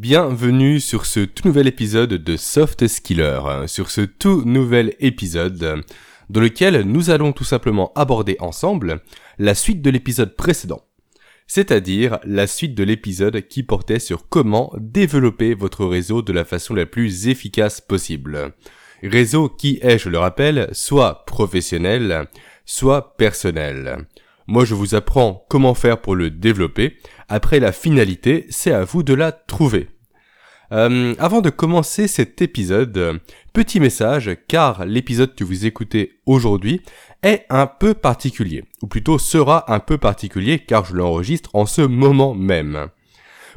Bienvenue 0.00 0.80
sur 0.80 1.04
ce 1.04 1.20
tout 1.20 1.46
nouvel 1.46 1.68
épisode 1.68 2.14
de 2.14 2.36
Soft 2.38 2.88
Skiller, 2.88 3.38
sur 3.66 3.90
ce 3.90 4.00
tout 4.00 4.44
nouvel 4.46 4.94
épisode 4.98 5.84
dans 6.30 6.40
lequel 6.40 6.84
nous 6.84 7.10
allons 7.10 7.32
tout 7.32 7.44
simplement 7.44 7.92
aborder 7.94 8.38
ensemble 8.40 9.02
la 9.38 9.54
suite 9.54 9.82
de 9.82 9.90
l'épisode 9.90 10.36
précédent, 10.36 10.86
c'est-à-dire 11.46 12.18
la 12.24 12.46
suite 12.46 12.74
de 12.74 12.82
l'épisode 12.82 13.46
qui 13.46 13.62
portait 13.62 13.98
sur 13.98 14.26
comment 14.30 14.72
développer 14.78 15.52
votre 15.52 15.84
réseau 15.84 16.22
de 16.22 16.32
la 16.32 16.46
façon 16.46 16.72
la 16.72 16.86
plus 16.86 17.28
efficace 17.28 17.82
possible. 17.82 18.54
Réseau 19.02 19.50
qui 19.50 19.80
est, 19.82 19.98
je 19.98 20.08
le 20.08 20.18
rappelle, 20.18 20.70
soit 20.72 21.26
professionnel, 21.26 22.26
soit 22.64 23.18
personnel. 23.18 24.06
Moi, 24.50 24.64
je 24.64 24.74
vous 24.74 24.96
apprends 24.96 25.46
comment 25.48 25.74
faire 25.74 26.00
pour 26.00 26.16
le 26.16 26.28
développer. 26.28 26.96
Après 27.28 27.60
la 27.60 27.70
finalité, 27.70 28.46
c'est 28.50 28.72
à 28.72 28.82
vous 28.82 29.04
de 29.04 29.14
la 29.14 29.30
trouver. 29.30 29.90
Euh, 30.72 31.14
avant 31.20 31.40
de 31.40 31.50
commencer 31.50 32.08
cet 32.08 32.42
épisode, 32.42 33.20
petit 33.52 33.78
message, 33.78 34.36
car 34.48 34.84
l'épisode 34.86 35.36
que 35.36 35.44
vous 35.44 35.66
écoutez 35.66 36.18
aujourd'hui 36.26 36.82
est 37.22 37.46
un 37.48 37.68
peu 37.68 37.94
particulier, 37.94 38.64
ou 38.82 38.88
plutôt 38.88 39.20
sera 39.20 39.72
un 39.72 39.78
peu 39.78 39.98
particulier 39.98 40.58
car 40.58 40.84
je 40.84 40.96
l'enregistre 40.96 41.50
en 41.52 41.64
ce 41.64 41.82
moment 41.82 42.34
même. 42.34 42.88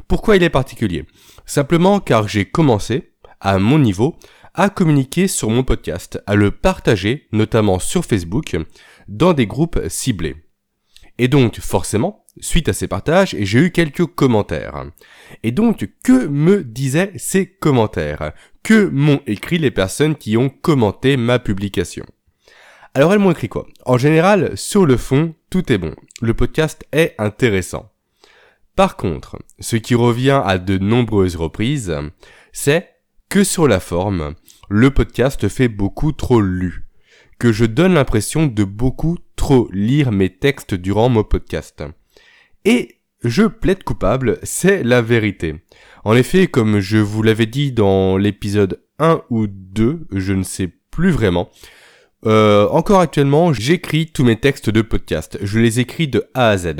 Pourquoi 0.06 0.36
il 0.36 0.44
est 0.44 0.48
particulier? 0.48 1.06
Simplement 1.44 1.98
car 1.98 2.28
j'ai 2.28 2.44
commencé, 2.44 3.10
à 3.40 3.58
mon 3.58 3.80
niveau, 3.80 4.14
à 4.54 4.70
communiquer 4.70 5.26
sur 5.26 5.50
mon 5.50 5.64
podcast, 5.64 6.22
à 6.28 6.36
le 6.36 6.52
partager, 6.52 7.26
notamment 7.32 7.80
sur 7.80 8.04
Facebook, 8.04 8.54
dans 9.08 9.32
des 9.32 9.48
groupes 9.48 9.80
ciblés. 9.88 10.36
Et 11.18 11.28
donc, 11.28 11.60
forcément, 11.60 12.24
suite 12.40 12.68
à 12.68 12.72
ces 12.72 12.88
partages, 12.88 13.36
j'ai 13.38 13.58
eu 13.60 13.70
quelques 13.70 14.06
commentaires. 14.06 14.86
Et 15.42 15.52
donc, 15.52 15.88
que 16.02 16.26
me 16.26 16.64
disaient 16.64 17.12
ces 17.16 17.46
commentaires? 17.46 18.32
Que 18.62 18.88
m'ont 18.88 19.20
écrit 19.26 19.58
les 19.58 19.70
personnes 19.70 20.16
qui 20.16 20.36
ont 20.36 20.48
commenté 20.48 21.16
ma 21.16 21.38
publication? 21.38 22.04
Alors, 22.94 23.12
elles 23.12 23.20
m'ont 23.20 23.30
écrit 23.30 23.48
quoi? 23.48 23.66
En 23.86 23.98
général, 23.98 24.56
sur 24.56 24.86
le 24.86 24.96
fond, 24.96 25.34
tout 25.50 25.72
est 25.72 25.78
bon. 25.78 25.94
Le 26.20 26.34
podcast 26.34 26.84
est 26.92 27.14
intéressant. 27.18 27.92
Par 28.74 28.96
contre, 28.96 29.38
ce 29.60 29.76
qui 29.76 29.94
revient 29.94 30.42
à 30.44 30.58
de 30.58 30.78
nombreuses 30.78 31.36
reprises, 31.36 31.94
c'est 32.52 32.88
que 33.28 33.44
sur 33.44 33.68
la 33.68 33.78
forme, 33.78 34.34
le 34.68 34.90
podcast 34.90 35.48
fait 35.48 35.68
beaucoup 35.68 36.12
trop 36.12 36.40
lu 36.40 36.83
je 37.52 37.64
donne 37.64 37.94
l'impression 37.94 38.46
de 38.46 38.64
beaucoup 38.64 39.18
trop 39.36 39.68
lire 39.72 40.12
mes 40.12 40.30
textes 40.30 40.74
durant 40.74 41.08
mon 41.08 41.24
podcast. 41.24 41.82
Et 42.64 43.00
je 43.22 43.44
plaide 43.44 43.84
coupable, 43.84 44.38
c'est 44.42 44.82
la 44.82 45.02
vérité. 45.02 45.56
En 46.04 46.14
effet, 46.14 46.46
comme 46.46 46.80
je 46.80 46.98
vous 46.98 47.22
l'avais 47.22 47.46
dit 47.46 47.72
dans 47.72 48.16
l'épisode 48.16 48.82
1 48.98 49.22
ou 49.30 49.46
2, 49.46 50.06
je 50.12 50.32
ne 50.32 50.42
sais 50.42 50.70
plus 50.90 51.10
vraiment, 51.10 51.50
euh, 52.26 52.68
encore 52.68 53.00
actuellement, 53.00 53.52
j'écris 53.52 54.06
tous 54.06 54.24
mes 54.24 54.36
textes 54.36 54.70
de 54.70 54.82
podcast. 54.82 55.38
Je 55.42 55.58
les 55.58 55.80
écris 55.80 56.08
de 56.08 56.24
A 56.34 56.50
à 56.50 56.56
Z. 56.56 56.74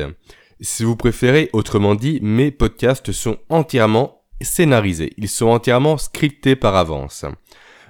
Si 0.61 0.85
vous 0.85 0.97
préférez, 0.97 1.51
autrement 1.53 1.95
dit, 1.95 2.19
mes 2.23 2.51
podcasts 2.51 3.13
sont 3.13 3.39
entièrement 3.51 4.23
scénarisés. 4.41 5.13
Ils 5.19 5.29
sont 5.29 5.49
entièrement 5.49 5.99
scriptés 5.99 6.57
par 6.57 6.77
avance. 6.77 7.25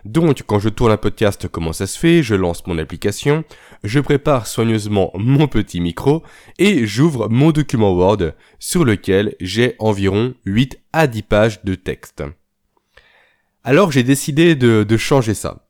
Donc, 0.05 0.43
quand 0.47 0.59
je 0.59 0.69
tourne 0.69 0.93
un 0.93 0.99
podcast, 0.99 1.49
comment 1.49 1.73
ça 1.73 1.87
se 1.87 1.99
fait? 1.99 2.23
Je 2.23 2.35
lance 2.35 2.67
mon 2.67 2.77
application, 2.77 3.43
je 3.85 4.01
prépare 4.01 4.47
soigneusement 4.47 5.11
mon 5.15 5.49
petit 5.49 5.81
micro 5.81 6.23
et 6.59 6.87
j'ouvre 6.87 7.29
mon 7.31 7.53
document 7.53 7.95
Word 7.95 8.33
sur 8.59 8.85
lequel 8.85 9.35
j'ai 9.41 9.77
environ 9.79 10.35
8 10.45 10.79
à 10.93 11.07
10 11.07 11.23
pages 11.23 11.65
de 11.65 11.75
texte. 11.75 12.23
Alors 13.63 13.93
j'ai 13.93 14.03
décidé 14.03 14.55
de, 14.55 14.85
de 14.85 14.97
changer 14.99 15.33
ça. 15.33 15.67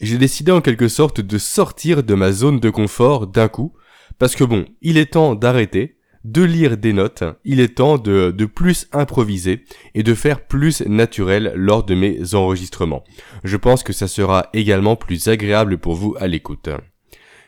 J'ai 0.00 0.18
décidé 0.18 0.52
en 0.52 0.60
quelque 0.60 0.88
sorte 0.88 1.20
de 1.20 1.38
sortir 1.38 2.04
de 2.04 2.14
ma 2.14 2.30
zone 2.30 2.60
de 2.60 2.70
confort 2.70 3.26
d'un 3.26 3.48
coup, 3.48 3.72
parce 4.18 4.36
que 4.36 4.44
bon, 4.44 4.66
il 4.82 4.98
est 4.98 5.14
temps 5.14 5.34
d'arrêter, 5.34 5.96
de 6.24 6.42
lire 6.42 6.76
des 6.76 6.92
notes, 6.92 7.22
il 7.44 7.60
est 7.60 7.76
temps 7.76 7.98
de, 7.98 8.30
de 8.30 8.44
plus 8.46 8.88
improviser 8.92 9.64
et 9.94 10.02
de 10.02 10.14
faire 10.14 10.46
plus 10.46 10.80
naturel 10.82 11.52
lors 11.54 11.84
de 11.84 11.94
mes 11.94 12.34
enregistrements. 12.34 13.04
Je 13.44 13.56
pense 13.56 13.82
que 13.82 13.92
ça 13.92 14.08
sera 14.08 14.48
également 14.54 14.96
plus 14.96 15.28
agréable 15.28 15.78
pour 15.78 15.94
vous 15.94 16.16
à 16.18 16.26
l'écoute. 16.26 16.70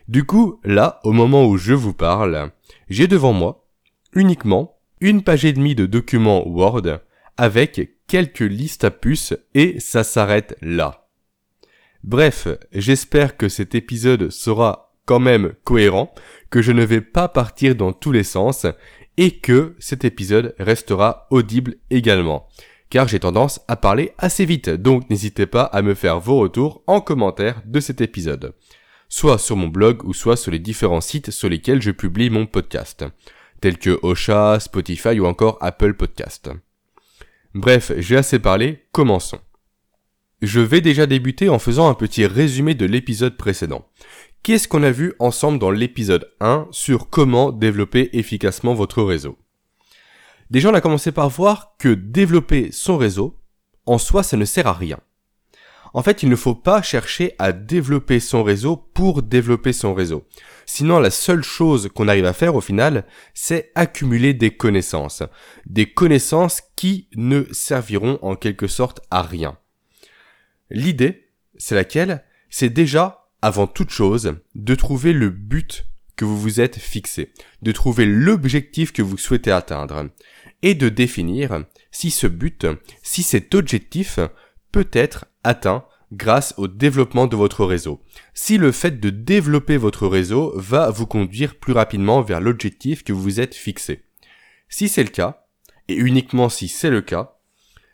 Du 0.09 0.25
coup, 0.25 0.61
là, 0.63 1.01
au 1.05 1.13
moment 1.13 1.47
où 1.47 1.57
je 1.57 1.73
vous 1.73 1.95
parle, 1.95 2.53
j'ai 2.89 3.09
devant 3.09 3.33
moi 3.33 3.67
uniquement 4.15 4.79
une 5.01 5.23
page 5.23 5.45
et 5.45 5.53
demie 5.53 5.75
de 5.75 5.87
documents 5.87 6.47
Word 6.47 7.01
avec 7.37 7.97
quelques 8.07 8.41
listes 8.41 8.85
à 8.85 8.91
puces 8.91 9.35
et 9.55 9.81
ça 9.81 10.05
s'arrête 10.05 10.57
là. 10.63 11.09
Bref, 12.05 12.47
j'espère 12.73 13.37
que 13.37 13.49
cet 13.49 13.75
épisode 13.75 14.31
sera 14.31 14.86
quand 15.07 15.21
même 15.21 15.55
cohérent, 15.65 16.13
que 16.51 16.63
je 16.63 16.73
ne 16.73 16.85
vais 16.85 17.01
pas 17.01 17.29
partir 17.29 17.75
dans 17.75 17.93
tous 17.93 18.13
les 18.13 18.25
sens 18.25 18.67
et 19.17 19.39
que 19.39 19.75
cet 19.79 20.05
épisode 20.05 20.55
restera 20.59 21.27
audible 21.31 21.77
également. 21.91 22.49
Car 22.91 23.09
j'ai 23.09 23.21
tendance 23.21 23.61
à 23.67 23.77
parler 23.77 24.13
assez 24.19 24.45
vite, 24.45 24.71
donc 24.71 25.09
n'hésitez 25.11 25.47
pas 25.47 25.63
à 25.63 25.83
me 25.83 25.95
faire 25.95 26.21
vos 26.21 26.39
retours 26.39 26.83
en 26.87 27.01
commentaire 27.01 27.63
de 27.65 27.81
cet 27.81 28.01
épisode. 28.01 28.55
Soit 29.09 29.39
sur 29.39 29.57
mon 29.57 29.69
blog 29.69 30.05
ou 30.05 30.13
soit 30.13 30.37
sur 30.37 30.53
les 30.53 30.59
différents 30.59 31.01
sites 31.01 31.31
sur 31.31 31.49
lesquels 31.49 31.83
je 31.83 31.91
publie 31.91 32.31
mon 32.31 32.47
podcast, 32.47 33.05
tels 33.61 33.79
que 33.79 33.99
Ocha, 34.03 34.61
Spotify 34.61 35.19
ou 35.19 35.27
encore 35.27 35.59
Apple 35.61 35.95
Podcast. 35.95 36.51
Bref, 37.55 37.93
j'ai 37.99 38.17
assez 38.17 38.39
parlé, 38.39 38.85
commençons. 38.93 39.41
Je 40.43 40.61
vais 40.61 40.83
déjà 40.83 41.07
débuter 41.07 41.49
en 41.49 41.59
faisant 41.59 41.89
un 41.89 41.95
petit 41.95 42.27
résumé 42.27 42.75
de 42.75 42.85
l'épisode 42.85 43.39
précédent. 43.39 43.89
Qu'est-ce 44.47 44.69
qu'on 44.69 44.85
a 44.85 44.93
vu 44.93 45.13
ensemble 45.19 45.59
dans 45.59 45.73
l'épisode 45.73 46.33
1 46.39 46.69
sur 46.71 47.11
comment 47.11 47.51
développer 47.51 48.11
efficacement 48.13 48.75
votre 48.75 49.03
réseau? 49.03 49.37
Déjà, 50.51 50.71
on 50.71 50.75
a 50.75 50.81
commencé 50.81 51.11
par 51.11 51.29
voir 51.31 51.75
que 51.81 51.89
développer 51.89 52.71
son 52.71 52.97
réseau, 52.97 53.41
en 53.87 53.99
soi, 53.99 54.23
ça 54.23 54.37
ne 54.37 54.45
sert 54.45 54.69
à 54.69 54.73
rien. 54.73 55.01
En 55.95 56.05
fait, 56.05 56.23
il 56.23 56.29
ne 56.29 56.37
faut 56.37 56.55
pas 56.55 56.81
chercher 56.81 57.35
à 57.41 57.51
développer 57.51 58.21
son 58.21 58.45
réseau 58.45 58.77
pour 58.77 59.25
développer 59.25 59.73
son 59.73 59.95
réseau. 59.95 60.29
Sinon, 60.65 61.01
la 61.01 61.11
seule 61.11 61.43
chose 61.43 61.91
qu'on 61.93 62.07
arrive 62.07 62.27
à 62.27 62.33
faire 62.33 62.55
au 62.55 62.61
final, 62.61 63.05
c'est 63.35 63.73
accumuler 63.75 64.33
des 64.33 64.57
connaissances. 64.57 65.25
Des 65.67 65.93
connaissances 65.93 66.63
qui 66.77 67.09
ne 67.17 67.43
serviront 67.51 68.21
en 68.23 68.37
quelque 68.37 68.69
sorte 68.69 69.01
à 69.11 69.23
rien. 69.23 69.59
L'idée, 70.71 71.31
c'est 71.57 71.75
laquelle? 71.75 72.23
C'est 72.49 72.71
déjà 72.71 73.26
avant 73.47 73.69
toute 73.69 73.91
chose, 73.91 74.35
de 74.57 74.75
trouver 74.75 75.13
le 75.13 75.31
but 75.31 75.87
que 76.17 76.25
vous 76.25 76.37
vous 76.37 76.61
êtes 76.61 76.79
fixé, 76.79 77.33
de 77.63 77.71
trouver 77.71 78.05
l'objectif 78.05 78.93
que 78.93 79.03
vous 79.03 79.17
souhaitez 79.17 79.53
atteindre, 79.53 80.09
et 80.63 80.75
de 80.75 80.89
définir 80.89 81.65
si 81.93 82.11
ce 82.11 82.27
but, 82.27 82.67
si 83.05 83.23
cet 83.23 83.55
objectif 83.55 84.19
peut 84.73 84.89
être 84.93 85.27
atteint 85.45 85.85
grâce 86.13 86.55
au 86.57 86.67
développement 86.67 87.29
de 87.29 87.37
votre 87.37 87.65
réseau. 87.65 88.03
Si 88.35 88.59
le 88.59 88.73
fait 88.73 88.99
de 88.99 89.11
développer 89.11 89.77
votre 89.77 90.09
réseau 90.09 90.53
va 90.57 90.91
vous 90.91 91.07
conduire 91.07 91.55
plus 91.55 91.73
rapidement 91.73 92.23
vers 92.23 92.41
l'objectif 92.41 93.05
que 93.05 93.13
vous 93.13 93.23
vous 93.23 93.41
êtes 93.41 93.55
fixé. 93.55 94.03
Si 94.69 94.89
c'est 94.89 95.05
le 95.05 95.11
cas, 95.11 95.47
et 95.87 95.95
uniquement 95.95 96.49
si 96.49 96.67
c'est 96.67 96.91
le 96.91 97.01
cas, 97.01 97.37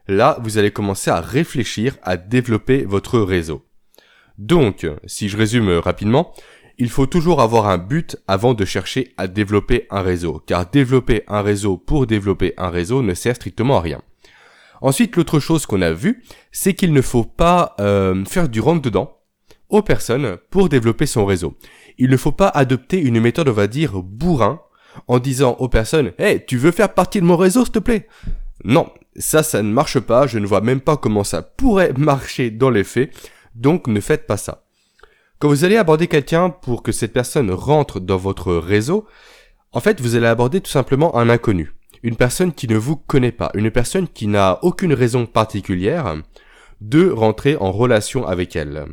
là 0.08 0.38
vous 0.40 0.56
allez 0.56 0.70
commencer 0.70 1.10
à 1.10 1.20
réfléchir 1.20 1.98
à 2.02 2.16
développer 2.16 2.86
votre 2.86 3.20
réseau. 3.20 3.66
Donc, 4.38 4.86
si 5.06 5.28
je 5.28 5.36
résume 5.36 5.70
rapidement, 5.70 6.32
il 6.78 6.90
faut 6.90 7.06
toujours 7.06 7.40
avoir 7.40 7.68
un 7.68 7.78
but 7.78 8.16
avant 8.26 8.54
de 8.54 8.64
chercher 8.64 9.12
à 9.16 9.28
développer 9.28 9.86
un 9.90 10.02
réseau, 10.02 10.42
car 10.46 10.68
développer 10.68 11.22
un 11.28 11.42
réseau 11.42 11.76
pour 11.76 12.06
développer 12.06 12.54
un 12.56 12.70
réseau 12.70 13.02
ne 13.02 13.14
sert 13.14 13.36
strictement 13.36 13.78
à 13.78 13.80
rien. 13.80 14.02
Ensuite, 14.80 15.14
l'autre 15.16 15.38
chose 15.38 15.64
qu'on 15.64 15.80
a 15.80 15.92
vu, 15.92 16.24
c'est 16.50 16.74
qu'il 16.74 16.92
ne 16.92 17.02
faut 17.02 17.24
pas 17.24 17.76
euh, 17.78 18.24
faire 18.24 18.48
du 18.48 18.60
rentre-dedans 18.60 19.16
aux 19.68 19.82
personnes 19.82 20.36
pour 20.50 20.68
développer 20.68 21.06
son 21.06 21.24
réseau. 21.24 21.56
Il 21.98 22.10
ne 22.10 22.16
faut 22.16 22.32
pas 22.32 22.48
adopter 22.48 23.00
une 23.00 23.20
méthode, 23.20 23.48
on 23.48 23.52
va 23.52 23.68
dire, 23.68 24.02
bourrin, 24.02 24.60
en 25.06 25.18
disant 25.18 25.56
aux 25.60 25.68
personnes, 25.68 26.12
hey, 26.18 26.44
tu 26.44 26.56
veux 26.56 26.72
faire 26.72 26.92
partie 26.92 27.20
de 27.20 27.26
mon 27.26 27.36
réseau, 27.36 27.64
s'il 27.64 27.72
te 27.72 27.78
plaît? 27.78 28.08
Non, 28.64 28.90
ça, 29.16 29.42
ça 29.42 29.62
ne 29.62 29.72
marche 29.72 30.00
pas, 30.00 30.26
je 30.26 30.38
ne 30.38 30.46
vois 30.46 30.60
même 30.60 30.80
pas 30.80 30.96
comment 30.96 31.24
ça 31.24 31.42
pourrait 31.42 31.92
marcher 31.96 32.50
dans 32.50 32.70
les 32.70 32.84
faits. 32.84 33.10
Donc 33.54 33.86
ne 33.86 34.00
faites 34.00 34.26
pas 34.26 34.36
ça. 34.36 34.64
Quand 35.38 35.48
vous 35.48 35.64
allez 35.64 35.76
aborder 35.76 36.06
quelqu'un 36.06 36.50
pour 36.50 36.82
que 36.82 36.92
cette 36.92 37.12
personne 37.12 37.50
rentre 37.50 37.98
dans 37.98 38.16
votre 38.16 38.54
réseau, 38.54 39.06
en 39.72 39.80
fait, 39.80 40.00
vous 40.00 40.14
allez 40.14 40.26
aborder 40.26 40.60
tout 40.60 40.70
simplement 40.70 41.16
un 41.16 41.28
inconnu. 41.28 41.72
Une 42.02 42.16
personne 42.16 42.52
qui 42.52 42.68
ne 42.68 42.76
vous 42.76 42.96
connaît 42.96 43.32
pas. 43.32 43.50
Une 43.54 43.70
personne 43.70 44.06
qui 44.08 44.26
n'a 44.26 44.58
aucune 44.62 44.92
raison 44.92 45.26
particulière 45.26 46.16
de 46.80 47.10
rentrer 47.10 47.56
en 47.56 47.72
relation 47.72 48.26
avec 48.26 48.54
elle. 48.56 48.86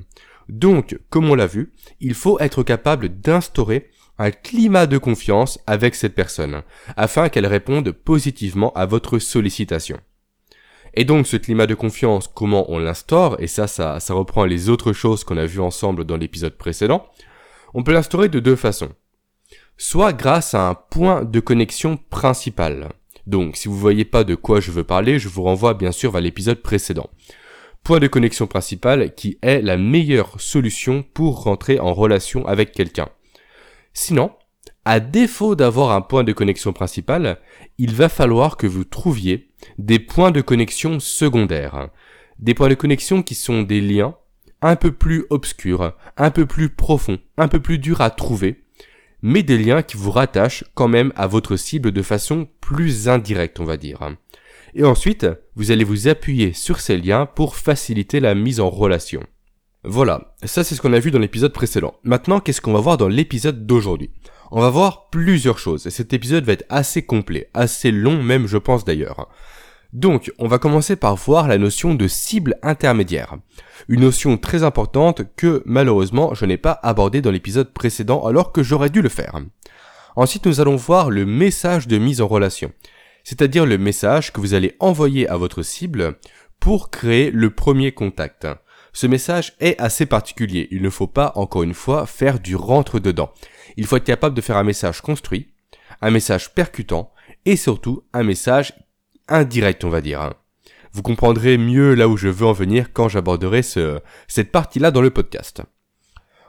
Donc, 0.48 0.98
comme 1.10 1.30
on 1.30 1.36
l'a 1.36 1.48
vu, 1.48 1.72
il 2.00 2.14
faut 2.14 2.40
être 2.40 2.64
capable 2.64 3.10
d'instaurer 3.10 3.90
un 4.18 4.32
climat 4.32 4.86
de 4.86 4.98
confiance 4.98 5.60
avec 5.66 5.96
cette 5.96 6.14
personne, 6.14 6.64
afin 6.98 7.30
qu'elle 7.30 7.48
réponde 7.48 7.92
positivement 7.92 8.74
à 8.74 8.86
votre 8.86 9.18
sollicitation. 9.18 10.00
Et 10.94 11.06
donc 11.06 11.28
ce 11.28 11.38
climat 11.38 11.68
de 11.68 11.76
confiance, 11.76 12.28
comment 12.28 12.72
on 12.72 12.80
l'instaure, 12.80 13.40
et 13.40 13.48
ça, 13.48 13.68
ça, 13.68 14.00
reprend 14.10 14.46
les 14.46 14.70
autres 14.70 14.94
choses 14.94 15.24
qu'on 15.24 15.38
a 15.38 15.46
vues 15.46 15.62
ensemble 15.62 16.04
dans 16.04 16.18
l'épisode 16.18 16.58
précédent, 16.58 17.08
on 17.74 17.84
peut 17.84 17.94
l'instaurer 17.94 18.30
de 18.30 18.40
deux 18.40 18.56
façons. 18.56 18.90
Soit 19.78 20.14
grâce 20.14 20.54
à 20.54 20.68
un 20.68 20.76
point 20.76 21.24
de 21.24 21.40
connexion 21.40 21.98
principal. 22.10 22.90
Donc 23.28 23.56
si 23.56 23.68
vous 23.68 23.78
voyez 23.78 24.06
pas 24.06 24.24
de 24.24 24.36
quoi 24.36 24.60
je 24.60 24.72
veux 24.72 24.84
parler, 24.84 25.20
je 25.20 25.30
vous 25.30 25.44
renvoie 25.44 25.74
bien 25.74 25.92
sûr 25.92 26.12
vers 26.12 26.22
l'épisode 26.22 26.62
précédent. 26.62 27.10
Point 27.84 28.00
de 28.00 28.08
connexion 28.08 28.48
principal 28.48 29.14
qui 29.16 29.38
est 29.42 29.62
la 29.62 29.78
meilleure 29.78 30.42
solution 30.42 31.04
pour 31.14 31.44
rentrer 31.44 31.80
en 31.80 31.94
relation 31.94 32.46
avec 32.46 32.72
quelqu'un. 32.72 33.08
Sinon, 33.94 34.32
à 34.86 35.00
défaut 35.00 35.56
d'avoir 35.56 35.92
un 35.92 36.02
point 36.02 36.24
de 36.24 36.34
connexion 36.34 36.74
principal, 36.74 37.40
il 37.78 37.94
va 37.94 38.10
falloir 38.10 38.58
que 38.58 38.68
vous 38.68 38.84
trouviez 38.84 39.50
des 39.78 40.00
points 40.00 40.32
de 40.32 40.42
connexion 40.42 41.00
secondaires. 41.00 41.90
Des 42.40 42.54
points 42.54 42.70
de 42.70 42.76
connexion 42.76 43.22
qui 43.22 43.36
sont 43.36 43.62
des 43.62 43.82
liens 43.82 44.16
un 44.62 44.76
peu 44.76 44.92
plus 44.92 45.26
obscurs, 45.30 45.94
un 46.18 46.32
peu 46.32 46.46
plus 46.46 46.70
profonds, 46.70 47.20
un 47.38 47.48
peu 47.48 47.60
plus 47.60 47.80
durs 47.80 48.02
à 48.02 48.10
trouver, 48.10 48.64
mais 49.22 49.44
des 49.44 49.58
liens 49.58 49.82
qui 49.82 49.98
vous 49.98 50.12
rattachent 50.12 50.64
quand 50.74 50.88
même 50.88 51.14
à 51.16 51.28
votre 51.28 51.56
cible 51.56 51.92
de 51.92 52.02
façon 52.02 52.48
plus 52.62 53.10
indirecte, 53.10 53.60
on 53.60 53.66
va 53.66 53.78
dire. 53.78 54.16
Et 54.74 54.84
ensuite, 54.84 55.28
vous 55.56 55.72
allez 55.72 55.84
vous 55.84 56.08
appuyer 56.08 56.54
sur 56.54 56.80
ces 56.80 56.98
liens 56.98 57.26
pour 57.26 57.56
faciliter 57.56 58.20
la 58.20 58.36
mise 58.36 58.60
en 58.60 58.70
relation. 58.70 59.24
Voilà, 59.84 60.36
ça 60.44 60.64
c'est 60.64 60.76
ce 60.76 60.82
qu'on 60.82 60.94
a 60.94 61.00
vu 61.00 61.10
dans 61.10 61.20
l'épisode 61.20 61.54
précédent. 61.54 61.96
Maintenant, 62.04 62.40
qu'est-ce 62.40 62.62
qu'on 62.62 62.74
va 62.74 62.82
voir 62.82 62.98
dans 62.98 63.08
l'épisode 63.08 63.66
d'aujourd'hui? 63.66 64.12
On 64.52 64.62
va 64.62 64.70
voir 64.70 65.10
plusieurs 65.10 65.60
choses, 65.60 65.86
et 65.86 65.92
cet 65.92 66.12
épisode 66.12 66.44
va 66.44 66.54
être 66.54 66.66
assez 66.70 67.04
complet, 67.04 67.50
assez 67.54 67.92
long 67.92 68.24
même 68.24 68.48
je 68.48 68.58
pense 68.58 68.84
d'ailleurs. 68.84 69.30
Donc, 69.94 70.32
on 70.40 70.48
va 70.48 70.60
commencer 70.60 70.96
par 70.96 71.16
voir 71.16 71.48
la 71.48 71.58
notion 71.58 71.94
de 71.94 72.08
cible 72.08 72.56
intermédiaire. 72.64 73.38
Une 73.88 74.02
notion 74.02 74.38
très 74.38 74.64
importante 74.64 75.24
que, 75.36 75.64
malheureusement, 75.66 76.34
je 76.34 76.46
n'ai 76.46 76.58
pas 76.58 76.80
abordée 76.84 77.22
dans 77.22 77.32
l'épisode 77.32 77.74
précédent 77.74 78.26
alors 78.26 78.52
que 78.52 78.64
j'aurais 78.64 78.90
dû 78.90 79.02
le 79.02 79.10
faire. 79.10 79.40
Ensuite, 80.16 80.46
nous 80.46 80.60
allons 80.60 80.76
voir 80.76 81.10
le 81.10 81.26
message 81.26 81.88
de 81.88 81.98
mise 81.98 82.22
en 82.22 82.28
relation. 82.28 82.72
C'est-à-dire 83.24 83.66
le 83.66 83.78
message 83.78 84.34
que 84.34 84.42
vous 84.42 84.54
allez 84.54 84.76
envoyer 84.80 85.28
à 85.28 85.38
votre 85.38 85.62
cible 85.64 86.18
pour 86.60 86.90
créer 86.90 87.32
le 87.32 87.50
premier 87.52 87.92
contact. 87.92 88.48
Ce 88.94 89.08
message 89.08 89.54
est 89.60 89.80
assez 89.80 90.06
particulier. 90.06 90.68
Il 90.72 90.82
ne 90.82 90.90
faut 90.90 91.08
pas, 91.08 91.32
encore 91.36 91.64
une 91.64 91.74
fois, 91.74 92.06
faire 92.06 92.40
du 92.40 92.56
rentre-dedans. 92.56 93.32
Il 93.80 93.86
faut 93.86 93.96
être 93.96 94.04
capable 94.04 94.36
de 94.36 94.42
faire 94.42 94.58
un 94.58 94.66
message 94.66 95.00
construit, 95.00 95.54
un 96.02 96.12
message 96.12 96.54
percutant 96.54 97.14
et 97.46 97.56
surtout 97.56 98.04
un 98.12 98.24
message 98.24 98.74
indirect, 99.30 99.86
on 99.86 99.90
va 99.90 100.02
dire. 100.02 100.22
Hein. 100.22 100.34
Vous 100.92 101.02
comprendrez 101.02 101.58
mieux 101.58 101.94
là 101.94 102.10
où 102.10 102.18
je 102.18 102.28
veux 102.28 102.46
en 102.46 102.52
venir 102.52 102.92
quand 102.92 103.08
j'aborderai 103.08 103.62
ce, 103.62 104.02
cette 104.28 104.52
partie-là 104.52 104.92
dans 104.92 105.00
le 105.00 105.12
podcast. 105.12 105.62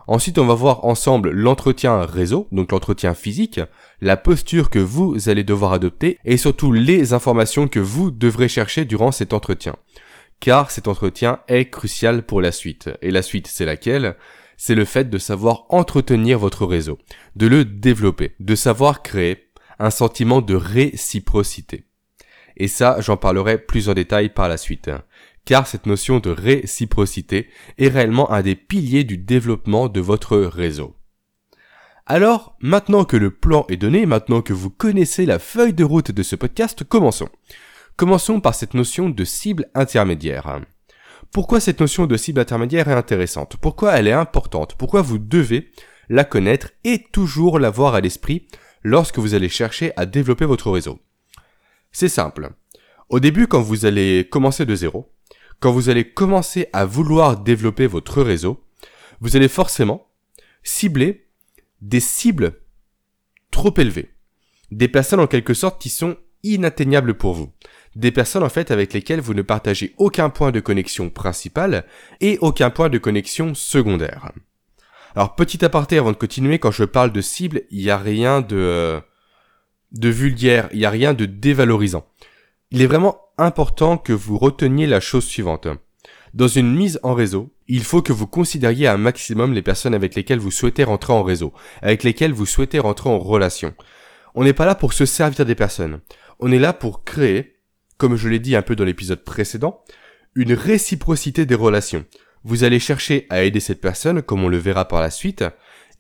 Ensuite, 0.09 0.39
on 0.39 0.47
va 0.47 0.55
voir 0.55 0.85
ensemble 0.85 1.31
l'entretien 1.31 2.01
réseau, 2.01 2.49
donc 2.51 2.73
l'entretien 2.73 3.15
physique, 3.15 3.61
la 4.01 4.17
posture 4.17 4.69
que 4.69 4.81
vous 4.81 5.29
allez 5.29 5.45
devoir 5.45 5.73
adopter 5.73 6.19
et 6.25 6.37
surtout 6.37 6.73
les 6.73 7.13
informations 7.13 7.69
que 7.69 7.79
vous 7.79 8.11
devrez 8.11 8.49
chercher 8.49 8.85
durant 8.85 9.13
cet 9.13 9.33
entretien. 9.33 9.77
Car 10.41 10.73
cet 10.73 10.89
entretien 10.89 11.39
est 11.47 11.71
crucial 11.71 12.25
pour 12.25 12.41
la 12.41 12.51
suite. 12.51 12.91
Et 13.03 13.13
la 13.13 13.23
suite, 13.23 13.47
c'est 13.47 13.67
laquelle? 13.67 14.17
C'est 14.63 14.75
le 14.75 14.85
fait 14.85 15.09
de 15.09 15.17
savoir 15.17 15.65
entretenir 15.71 16.39
votre 16.39 16.67
réseau, 16.67 16.99
de 17.35 17.47
le 17.47 17.65
développer, 17.65 18.35
de 18.41 18.55
savoir 18.55 19.01
créer 19.01 19.49
un 19.79 19.89
sentiment 19.89 20.43
de 20.43 20.55
réciprocité. 20.55 21.87
Et 22.59 22.69
ça, 22.69 23.01
j'en 23.01 23.17
parlerai 23.17 23.57
plus 23.57 23.89
en 23.89 23.95
détail 23.95 24.29
par 24.29 24.51
la 24.51 24.59
suite. 24.59 24.91
Car 25.47 25.67
cette 25.67 25.87
notion 25.87 26.19
de 26.19 26.29
réciprocité 26.29 27.49
est 27.79 27.89
réellement 27.89 28.31
un 28.31 28.43
des 28.43 28.55
piliers 28.55 29.05
du 29.05 29.17
développement 29.17 29.89
de 29.89 30.01
votre 30.03 30.37
réseau. 30.37 30.95
Alors, 32.05 32.55
maintenant 32.61 33.07
que 33.07 33.17
le 33.17 33.31
plan 33.31 33.65
est 33.71 33.79
donné, 33.79 34.05
maintenant 34.05 34.43
que 34.43 34.53
vous 34.53 34.69
connaissez 34.69 35.25
la 35.25 35.39
feuille 35.39 35.73
de 35.73 35.85
route 35.85 36.11
de 36.11 36.23
ce 36.23 36.37
podcast, 36.37 36.85
commençons. 36.85 37.31
Commençons 37.97 38.43
par 38.43 38.55
cette 38.55 38.75
notion 38.75 39.09
de 39.09 39.25
cible 39.25 39.71
intermédiaire. 39.75 40.61
Pourquoi 41.33 41.61
cette 41.61 41.81
notion 41.81 42.07
de 42.07 42.17
cible 42.17 42.41
intermédiaire 42.41 42.89
est 42.89 42.95
intéressante? 42.95 43.57
Pourquoi 43.57 43.93
elle 43.97 44.09
est 44.09 44.13
importante? 44.13 44.75
Pourquoi 44.75 45.01
vous 45.01 45.19
devez 45.19 45.71
la 46.09 46.25
connaître 46.25 46.71
et 46.83 47.05
toujours 47.13 47.61
l'avoir 47.61 47.95
à 47.95 48.01
l'esprit 48.01 48.49
lorsque 48.83 49.19
vous 49.19 49.35
allez 49.35 49.49
chercher 49.49 49.93
à 49.97 50.07
développer 50.07 50.45
votre 50.45 50.71
réseau? 50.71 50.99
C'est 51.93 52.09
simple. 52.09 52.51
Au 53.09 53.21
début, 53.21 53.47
quand 53.47 53.61
vous 53.61 53.87
allez 53.87 54.27
commencer 54.29 54.67
de 54.67 54.75
zéro, 54.75 55.13
quand 55.61 55.71
vous 55.71 55.89
allez 55.89 56.11
commencer 56.11 56.69
à 56.73 56.85
vouloir 56.85 57.39
développer 57.39 57.87
votre 57.87 58.23
réseau, 58.23 58.65
vous 59.21 59.37
allez 59.37 59.49
forcément 59.49 60.09
cibler 60.65 61.29
des 61.81 62.01
cibles 62.01 62.61
trop 63.53 63.75
élevées. 63.77 64.11
Des 64.73 64.89
personnes 64.89 65.21
en 65.21 65.27
quelque 65.27 65.55
sorte 65.55 65.81
qui 65.81 65.91
sont 65.91 66.17
inatteignables 66.43 67.15
pour 67.15 67.35
vous. 67.35 67.53
Des 67.97 68.13
personnes 68.13 68.43
en 68.43 68.49
fait 68.49 68.71
avec 68.71 68.93
lesquelles 68.93 69.21
vous 69.21 69.35
ne 69.35 69.43
partagez 69.43 69.95
aucun 69.99 70.31
point 70.31 70.53
de 70.53 70.61
connexion 70.61 71.11
principal 71.11 71.85
et 72.21 72.39
aucun 72.41 72.71
point 72.71 72.89
de 72.89 72.99
connexion 72.99 73.55
secondaire. 73.55 74.33
Alors 75.17 75.35
petit 75.35 75.65
aparté 75.65 75.99
avant 75.99 76.13
de 76.13 76.17
continuer, 76.17 76.59
quand 76.59 76.71
je 76.71 76.85
parle 76.85 77.13
de 77.13 77.21
cible, 77.21 77.63
il 77.71 77.83
n'y 77.83 77.91
a 77.91 77.99
rien 77.99 78.43
de 78.43 78.57
euh, 78.57 79.01
de 79.93 80.09
vulgaire, 80.09 80.69
il 80.73 80.79
n'y 80.79 80.85
a 80.85 80.91
rien 80.91 81.15
de 81.15 81.27
dévalorisant. 81.27 82.07
Il 82.71 82.81
est 82.81 82.87
vraiment 82.87 83.21
important 83.39 83.99
que 83.99 84.13
vous 84.13 84.39
reteniez 84.39 84.87
la 84.87 85.01
chose 85.01 85.25
suivante. 85.25 85.67
Dans 86.33 86.47
une 86.47 86.73
mise 86.73 87.01
en 87.03 87.15
réseau, 87.15 87.51
il 87.67 87.83
faut 87.83 88.03
que 88.03 88.13
vous 88.13 88.29
considériez 88.29 88.87
un 88.87 88.99
maximum 88.99 89.53
les 89.53 89.63
personnes 89.63 89.95
avec 89.95 90.15
lesquelles 90.15 90.39
vous 90.39 90.53
souhaitez 90.53 90.85
rentrer 90.85 91.13
en 91.13 91.25
réseau, 91.25 91.53
avec 91.83 92.05
lesquelles 92.05 92.33
vous 92.33 92.47
souhaitez 92.47 92.79
rentrer 92.79 93.11
en 93.11 93.19
relation. 93.19 93.75
On 94.37 94.45
n'est 94.45 94.53
pas 94.53 94.67
là 94.67 94.77
pour 94.77 94.93
se 94.93 95.07
servir 95.07 95.45
des 95.45 95.57
personnes. 95.57 96.01
On 96.39 96.53
est 96.53 96.61
là 96.61 96.73
pour 96.73 97.03
créer, 97.03 97.57
comme 98.01 98.17
je 98.17 98.31
l'ai 98.31 98.39
dit 98.39 98.57
un 98.57 98.63
peu 98.63 98.75
dans 98.75 98.85
l'épisode 98.85 99.23
précédent, 99.23 99.85
une 100.35 100.55
réciprocité 100.55 101.45
des 101.45 101.55
relations. 101.55 102.07
Vous 102.45 102.65
allez 102.65 102.79
chercher 102.79 103.27
à 103.29 103.43
aider 103.43 103.61
cette 103.61 103.83
personne, 103.83 104.23
comme 104.23 104.43
on 104.43 104.49
le 104.49 104.57
verra 104.57 104.89
par 104.89 105.03
la 105.03 105.11
suite, 105.11 105.45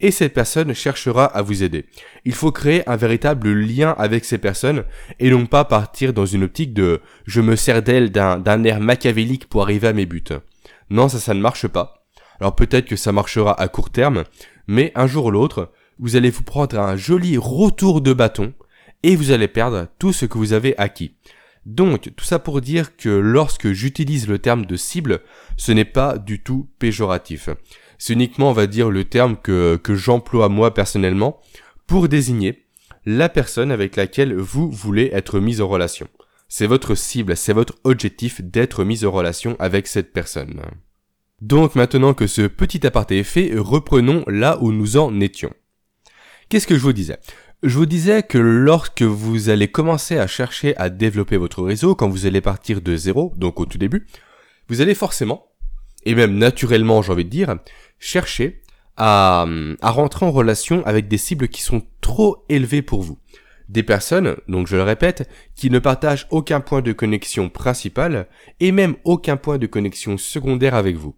et 0.00 0.10
cette 0.10 0.32
personne 0.32 0.72
cherchera 0.72 1.26
à 1.26 1.42
vous 1.42 1.62
aider. 1.62 1.84
Il 2.24 2.32
faut 2.32 2.52
créer 2.52 2.88
un 2.88 2.96
véritable 2.96 3.52
lien 3.52 3.94
avec 3.98 4.24
ces 4.24 4.38
personnes 4.38 4.84
et 5.18 5.30
non 5.30 5.44
pas 5.44 5.66
partir 5.66 6.14
dans 6.14 6.24
une 6.24 6.44
optique 6.44 6.72
de 6.72 7.02
je 7.26 7.42
me 7.42 7.54
sers 7.54 7.82
d'elle 7.82 8.10
d'un 8.10 8.64
air 8.64 8.80
machiavélique 8.80 9.46
pour 9.46 9.60
arriver 9.60 9.88
à 9.88 9.92
mes 9.92 10.06
buts. 10.06 10.24
Non, 10.88 11.10
ça, 11.10 11.18
ça 11.18 11.34
ne 11.34 11.42
marche 11.42 11.68
pas. 11.68 12.06
Alors 12.40 12.56
peut-être 12.56 12.86
que 12.86 12.96
ça 12.96 13.12
marchera 13.12 13.60
à 13.60 13.68
court 13.68 13.90
terme, 13.90 14.24
mais 14.66 14.90
un 14.94 15.06
jour 15.06 15.26
ou 15.26 15.30
l'autre, 15.30 15.70
vous 15.98 16.16
allez 16.16 16.30
vous 16.30 16.44
prendre 16.44 16.78
un 16.80 16.96
joli 16.96 17.36
retour 17.36 18.00
de 18.00 18.14
bâton 18.14 18.54
et 19.02 19.16
vous 19.16 19.32
allez 19.32 19.48
perdre 19.48 19.88
tout 19.98 20.14
ce 20.14 20.24
que 20.24 20.38
vous 20.38 20.54
avez 20.54 20.74
acquis. 20.78 21.14
Donc, 21.66 22.10
tout 22.16 22.24
ça 22.24 22.38
pour 22.38 22.60
dire 22.60 22.96
que 22.96 23.08
lorsque 23.08 23.72
j'utilise 23.72 24.28
le 24.28 24.38
terme 24.38 24.64
de 24.66 24.76
cible, 24.76 25.20
ce 25.56 25.72
n'est 25.72 25.84
pas 25.84 26.18
du 26.18 26.42
tout 26.42 26.68
péjoratif. 26.78 27.50
C'est 27.98 28.14
uniquement, 28.14 28.50
on 28.50 28.54
va 28.54 28.66
dire, 28.66 28.90
le 28.90 29.04
terme 29.04 29.36
que, 29.36 29.78
j'emploie 29.88 30.48
moi 30.48 30.72
personnellement 30.72 31.40
pour 31.86 32.08
désigner 32.08 32.64
la 33.04 33.28
personne 33.28 33.70
avec 33.70 33.96
laquelle 33.96 34.34
vous 34.34 34.70
voulez 34.70 35.10
être 35.12 35.38
mis 35.38 35.60
en 35.60 35.68
relation. 35.68 36.08
C'est 36.48 36.66
votre 36.66 36.94
cible, 36.94 37.36
c'est 37.36 37.52
votre 37.52 37.74
objectif 37.84 38.40
d'être 38.40 38.84
mis 38.84 39.04
en 39.04 39.10
relation 39.10 39.56
avec 39.58 39.86
cette 39.86 40.12
personne. 40.12 40.62
Donc 41.40 41.74
maintenant 41.74 42.14
que 42.14 42.26
ce 42.26 42.42
petit 42.42 42.86
aparté 42.86 43.18
est 43.18 43.24
fait, 43.24 43.52
reprenons 43.56 44.24
là 44.26 44.58
où 44.60 44.72
nous 44.72 44.96
en 44.96 45.20
étions. 45.20 45.54
Qu'est-ce 46.48 46.66
que 46.66 46.76
je 46.76 46.82
vous 46.82 46.92
disais? 46.92 47.18
Je 47.62 47.76
vous 47.76 47.84
disais 47.84 48.22
que 48.22 48.38
lorsque 48.38 49.02
vous 49.02 49.50
allez 49.50 49.68
commencer 49.68 50.16
à 50.16 50.26
chercher 50.26 50.74
à 50.78 50.88
développer 50.88 51.36
votre 51.36 51.62
réseau, 51.62 51.94
quand 51.94 52.08
vous 52.08 52.24
allez 52.24 52.40
partir 52.40 52.80
de 52.80 52.96
zéro, 52.96 53.34
donc 53.36 53.60
au 53.60 53.66
tout 53.66 53.76
début, 53.76 54.06
vous 54.70 54.80
allez 54.80 54.94
forcément, 54.94 55.46
et 56.06 56.14
même 56.14 56.38
naturellement 56.38 57.02
j'ai 57.02 57.12
envie 57.12 57.26
de 57.26 57.28
dire, 57.28 57.56
cherchez 57.98 58.62
à, 58.96 59.44
à 59.82 59.90
rentrer 59.90 60.24
en 60.24 60.30
relation 60.30 60.82
avec 60.86 61.06
des 61.06 61.18
cibles 61.18 61.48
qui 61.48 61.60
sont 61.60 61.82
trop 62.00 62.46
élevées 62.48 62.80
pour 62.80 63.02
vous. 63.02 63.18
Des 63.68 63.82
personnes, 63.82 64.36
donc 64.48 64.66
je 64.66 64.76
le 64.76 64.82
répète, 64.82 65.28
qui 65.54 65.68
ne 65.68 65.78
partagent 65.78 66.28
aucun 66.30 66.60
point 66.60 66.80
de 66.80 66.94
connexion 66.94 67.50
principal 67.50 68.26
et 68.60 68.72
même 68.72 68.96
aucun 69.04 69.36
point 69.36 69.58
de 69.58 69.66
connexion 69.66 70.16
secondaire 70.16 70.74
avec 70.74 70.96
vous. 70.96 71.14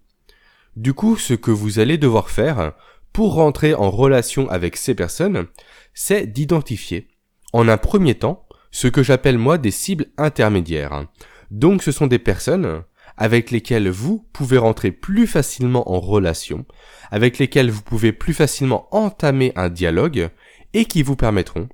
Du 0.75 0.93
coup, 0.93 1.17
ce 1.17 1.35
que 1.35 1.53
vous 1.53 1.79
allez 1.79 1.99
devoir 1.99 2.31
faire 2.31 2.73
pour 3.13 3.35
rentrer 3.35 3.75
en 3.75 3.91
relation 3.91 4.51
avec 4.51 4.77
ces 4.77 4.95
personnes, 4.95 5.47
c'est 5.95 6.27
d'identifier, 6.27 7.09
en 7.53 7.69
un 7.69 7.77
premier 7.77 8.15
temps, 8.15 8.47
ce 8.71 8.89
que 8.89 9.03
j'appelle 9.03 9.39
moi 9.39 9.59
des 9.59 9.71
cibles 9.71 10.07
intermédiaires. 10.17 11.07
Donc 11.51 11.83
ce 11.83 11.93
sont 11.93 12.07
des 12.07 12.19
personnes 12.19 12.83
avec 13.17 13.51
lesquels 13.51 13.91
vous 13.91 14.27
pouvez 14.33 14.59
rentrer 14.59 14.91
plus 14.91 15.27
facilement 15.27 15.93
en 15.93 16.01
relation, 16.01 16.65
avec 17.11 17.39
lesquels 17.39 17.71
vous 17.71 17.83
pouvez 17.83 18.13
plus 18.13 18.33
facilement 18.33 18.89
entamer 18.91 19.53
un 19.55 19.69
dialogue 19.69 20.31
et 20.73 20.87
qui 20.87 21.03
vous 21.03 21.17
permettront 21.17 21.69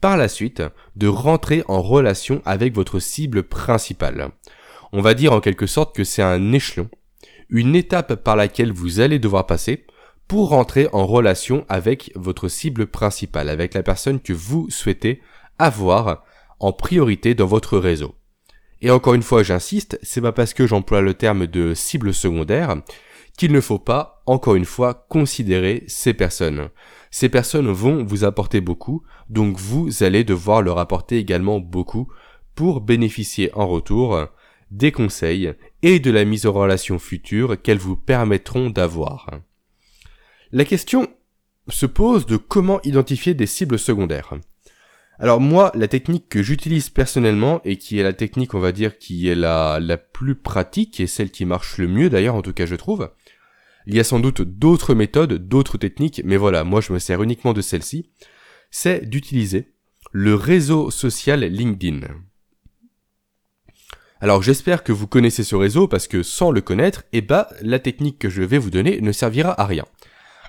par 0.00 0.16
la 0.16 0.28
suite 0.28 0.62
de 0.94 1.08
rentrer 1.08 1.64
en 1.66 1.82
relation 1.82 2.42
avec 2.44 2.74
votre 2.74 3.00
cible 3.00 3.42
principale. 3.42 4.30
On 4.92 5.00
va 5.00 5.14
dire 5.14 5.32
en 5.32 5.40
quelque 5.40 5.66
sorte 5.66 5.96
que 5.96 6.04
c'est 6.04 6.22
un 6.22 6.52
échelon, 6.52 6.88
une 7.48 7.74
étape 7.74 8.14
par 8.16 8.36
laquelle 8.36 8.72
vous 8.72 9.00
allez 9.00 9.18
devoir 9.18 9.46
passer 9.46 9.86
pour 10.28 10.50
rentrer 10.50 10.88
en 10.92 11.06
relation 11.06 11.64
avec 11.68 12.12
votre 12.14 12.48
cible 12.48 12.86
principale, 12.86 13.48
avec 13.48 13.74
la 13.74 13.82
personne 13.82 14.20
que 14.20 14.34
vous 14.34 14.68
souhaitez 14.70 15.22
avoir 15.58 16.24
en 16.60 16.72
priorité 16.72 17.34
dans 17.34 17.46
votre 17.46 17.78
réseau. 17.78 18.14
Et 18.80 18.90
encore 18.90 19.14
une 19.14 19.22
fois, 19.22 19.42
j'insiste, 19.42 19.98
c'est 20.02 20.20
pas 20.20 20.32
parce 20.32 20.54
que 20.54 20.66
j'emploie 20.66 21.00
le 21.00 21.14
terme 21.14 21.46
de 21.46 21.74
cible 21.74 22.14
secondaire 22.14 22.76
qu'il 23.36 23.52
ne 23.52 23.60
faut 23.60 23.78
pas, 23.78 24.22
encore 24.26 24.56
une 24.56 24.64
fois, 24.64 25.06
considérer 25.08 25.84
ces 25.86 26.12
personnes. 26.12 26.68
Ces 27.10 27.28
personnes 27.28 27.70
vont 27.70 28.04
vous 28.04 28.24
apporter 28.24 28.60
beaucoup, 28.60 29.02
donc 29.30 29.56
vous 29.56 30.02
allez 30.02 30.24
devoir 30.24 30.60
leur 30.60 30.78
apporter 30.78 31.18
également 31.18 31.58
beaucoup 31.58 32.08
pour 32.54 32.80
bénéficier 32.80 33.50
en 33.54 33.66
retour 33.66 34.26
des 34.70 34.92
conseils 34.92 35.54
et 35.82 36.00
de 36.00 36.10
la 36.10 36.24
mise 36.24 36.46
en 36.46 36.52
relation 36.52 36.98
future 36.98 37.60
qu'elles 37.60 37.78
vous 37.78 37.96
permettront 37.96 38.70
d'avoir. 38.70 39.30
La 40.50 40.64
question 40.64 41.08
se 41.68 41.84
pose 41.84 42.24
de 42.24 42.38
comment 42.38 42.80
identifier 42.82 43.34
des 43.34 43.46
cibles 43.46 43.78
secondaires. 43.78 44.32
Alors 45.18 45.40
moi, 45.40 45.72
la 45.74 45.88
technique 45.88 46.30
que 46.30 46.42
j'utilise 46.42 46.88
personnellement 46.88 47.60
et 47.64 47.76
qui 47.76 47.98
est 47.98 48.02
la 48.02 48.14
technique, 48.14 48.54
on 48.54 48.60
va 48.60 48.72
dire, 48.72 48.98
qui 48.98 49.28
est 49.28 49.34
la, 49.34 49.78
plus 50.12 50.36
pratique 50.36 51.00
et 51.00 51.06
celle 51.06 51.30
qui 51.30 51.44
marche 51.44 51.76
le 51.76 51.86
mieux 51.86 52.08
d'ailleurs, 52.08 52.34
en 52.34 52.40
tout 52.42 52.54
cas 52.54 52.64
je 52.64 52.76
trouve, 52.76 53.10
il 53.86 53.94
y 53.94 54.00
a 54.00 54.04
sans 54.04 54.20
doute 54.20 54.40
d'autres 54.40 54.94
méthodes, 54.94 55.34
d'autres 55.48 55.76
techniques, 55.76 56.22
mais 56.24 56.38
voilà, 56.38 56.64
moi 56.64 56.80
je 56.80 56.94
me 56.94 56.98
sers 56.98 57.22
uniquement 57.22 57.52
de 57.52 57.60
celle-ci, 57.60 58.08
c'est 58.70 59.06
d'utiliser 59.06 59.72
le 60.12 60.34
réseau 60.34 60.90
social 60.90 61.40
LinkedIn. 61.40 62.06
Alors 64.20 64.42
j'espère 64.42 64.82
que 64.82 64.92
vous 64.92 65.06
connaissez 65.06 65.44
ce 65.44 65.56
réseau 65.56 65.88
parce 65.88 66.08
que 66.08 66.22
sans 66.22 66.52
le 66.52 66.62
connaître, 66.62 67.04
eh 67.12 67.20
bah 67.20 67.48
la 67.60 67.78
technique 67.78 68.18
que 68.18 68.30
je 68.30 68.42
vais 68.42 68.58
vous 68.58 68.70
donner 68.70 69.00
ne 69.02 69.12
servira 69.12 69.60
à 69.60 69.66
rien. 69.66 69.84